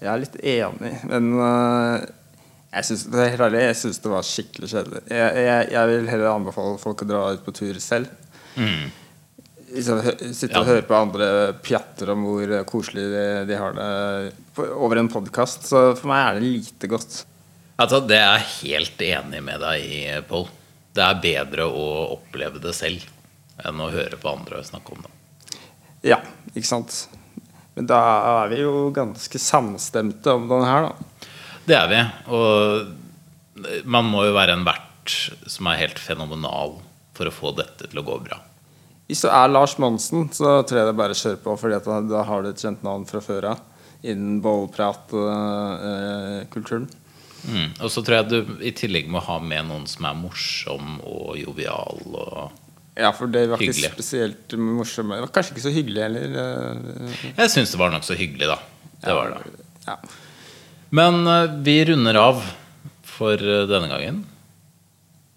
jeg 0.02 0.10
er 0.12 0.20
litt 0.26 0.36
enig, 0.42 0.92
men 1.08 1.26
eh, 1.38 2.04
jeg 2.72 2.88
syns 2.88 3.04
det, 3.12 4.02
det 4.02 4.10
var 4.12 4.24
skikkelig 4.26 4.68
kjedelig. 4.72 5.02
Jeg, 5.12 5.44
jeg, 5.44 5.68
jeg 5.74 5.90
vil 5.92 6.06
heller 6.08 6.30
anbefale 6.32 6.78
folk 6.80 7.04
å 7.04 7.08
dra 7.10 7.22
ut 7.34 7.42
på 7.44 7.52
tur 7.56 7.78
selv. 7.84 8.08
Mm. 8.56 8.86
Liksom, 9.72 10.00
Sitte 10.36 10.60
og 10.60 10.66
Ja. 10.66 10.70
høre 10.74 10.84
på 10.88 10.96
andre 10.96 11.28
pjatter 11.64 12.10
om 12.12 12.24
hvor 12.28 12.50
koselig 12.68 13.04
de, 13.12 13.26
de 13.48 13.56
har 13.60 13.76
det 13.76 14.66
over 14.76 15.00
en 15.00 15.08
podkast. 15.12 15.68
Så 15.68 15.84
for 16.00 16.08
meg 16.12 16.24
er 16.26 16.40
det 16.40 16.48
lite 16.48 16.90
godt. 16.92 17.22
Altså, 17.80 18.02
det 18.04 18.18
er 18.20 18.36
jeg 18.40 18.50
helt 18.76 19.04
enig 19.08 19.40
med 19.44 19.60
deg 19.64 19.86
i, 19.86 20.02
Pål. 20.28 20.48
Det 20.92 21.00
er 21.06 21.22
bedre 21.24 21.64
å 21.72 21.86
oppleve 22.18 22.60
det 22.60 22.74
selv 22.76 23.04
enn 23.64 23.80
å 23.80 23.88
høre 23.92 24.18
på 24.20 24.28
andre 24.32 24.60
snakke 24.64 24.92
om 24.96 25.04
det. 25.06 25.12
Ja, 26.08 26.18
ikke 26.52 26.68
sant? 26.68 27.06
Men 27.76 27.86
da 27.88 28.00
er 28.42 28.50
vi 28.52 28.58
jo 28.60 28.90
ganske 28.92 29.40
samstemte 29.40 30.34
om 30.36 30.48
den 30.50 30.64
her, 30.68 30.88
da. 30.90 31.11
Det 31.66 31.76
er 31.78 31.88
vi. 31.90 32.00
Og 32.34 32.44
man 33.84 34.04
må 34.08 34.24
jo 34.26 34.32
være 34.36 34.52
en 34.56 34.64
vert 34.66 35.12
som 35.50 35.66
er 35.70 35.80
helt 35.82 35.98
fenomenal 36.00 36.70
for 37.16 37.24
å 37.28 37.32
få 37.34 37.48
dette 37.58 37.86
til 37.90 37.98
å 38.00 38.06
gå 38.06 38.16
bra. 38.24 38.38
Hvis 39.10 39.22
du 39.26 39.28
er 39.28 39.48
Lars 39.50 39.74
Monsen, 39.82 40.20
så 40.32 40.62
tror 40.64 40.78
jeg 40.80 40.88
det 40.88 40.96
bare 40.96 41.14
kjør 41.18 41.36
på, 41.42 41.50
Fordi 41.60 41.76
da, 42.08 42.20
har 42.28 42.38
du 42.42 42.48
et 42.52 42.62
kjent 42.62 42.82
navn 42.86 43.04
fra 43.08 43.20
før 43.24 43.42
av 43.52 43.58
innen 44.02 44.40
bollpratkulturen. 44.42 46.86
Mm. 47.42 47.70
Og 47.82 47.90
så 47.90 48.02
tror 48.06 48.16
jeg 48.20 48.26
du 48.30 48.38
i 48.62 48.70
tillegg 48.74 49.06
må 49.10 49.18
ha 49.22 49.38
med 49.42 49.66
noen 49.68 49.86
som 49.90 50.04
er 50.06 50.14
morsom 50.18 51.00
og 51.02 51.38
jovial. 51.38 51.98
Og 52.06 52.50
ja, 52.98 53.12
for 53.16 53.26
det 53.32 53.46
var 53.50 53.58
ikke 53.62 53.92
spesielt 53.94 54.52
morsomt. 54.58 55.10
Det 55.14 55.22
var 55.24 55.32
kanskje 55.34 55.52
ikke 55.54 55.64
så 55.64 55.74
hyggelig 55.74 56.02
heller. 56.04 56.26
eh, 56.42 57.12
jeg 57.38 57.48
syns 57.54 57.70
det 57.72 57.80
var 57.80 57.90
nokså 57.94 58.14
hyggelig, 58.18 58.46
da. 58.52 58.58
Det 59.02 59.12
var 59.16 59.26
det. 59.32 59.38
Ja. 59.86 59.96
Men 60.92 61.22
eh, 61.26 61.54
vi 61.64 61.78
runder 61.88 62.18
av 62.20 62.42
for 63.08 63.40
eh, 63.40 63.64
denne 63.70 63.88
gangen. 63.92 64.24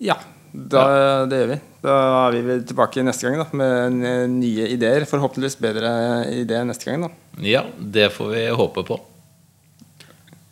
ja 0.04 0.18
da, 0.56 0.82
det 1.28 1.36
gjør 1.42 1.50
vi. 1.50 1.56
Da 1.84 1.94
er 2.30 2.36
vi 2.48 2.54
tilbake 2.70 3.02
neste 3.04 3.28
gang 3.28 3.42
da, 3.42 3.46
med 3.60 3.98
nye 4.38 4.70
ideer. 4.72 5.04
Forhåpentligvis 5.10 5.58
bedre 5.60 5.90
ideer 6.32 6.64
neste 6.68 6.88
gang. 6.88 7.04
da 7.04 7.12
Ja, 7.44 7.66
det 7.76 8.08
får 8.16 8.32
vi 8.32 8.46
håpe 8.62 8.86
på. 8.88 9.02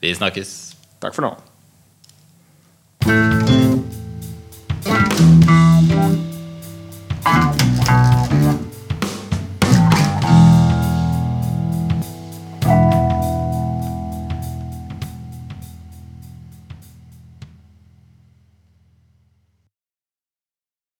Vi 0.04 0.12
snakkes. 0.20 0.52
Takk 1.00 1.16
for 1.16 1.30
nå. 1.30 3.53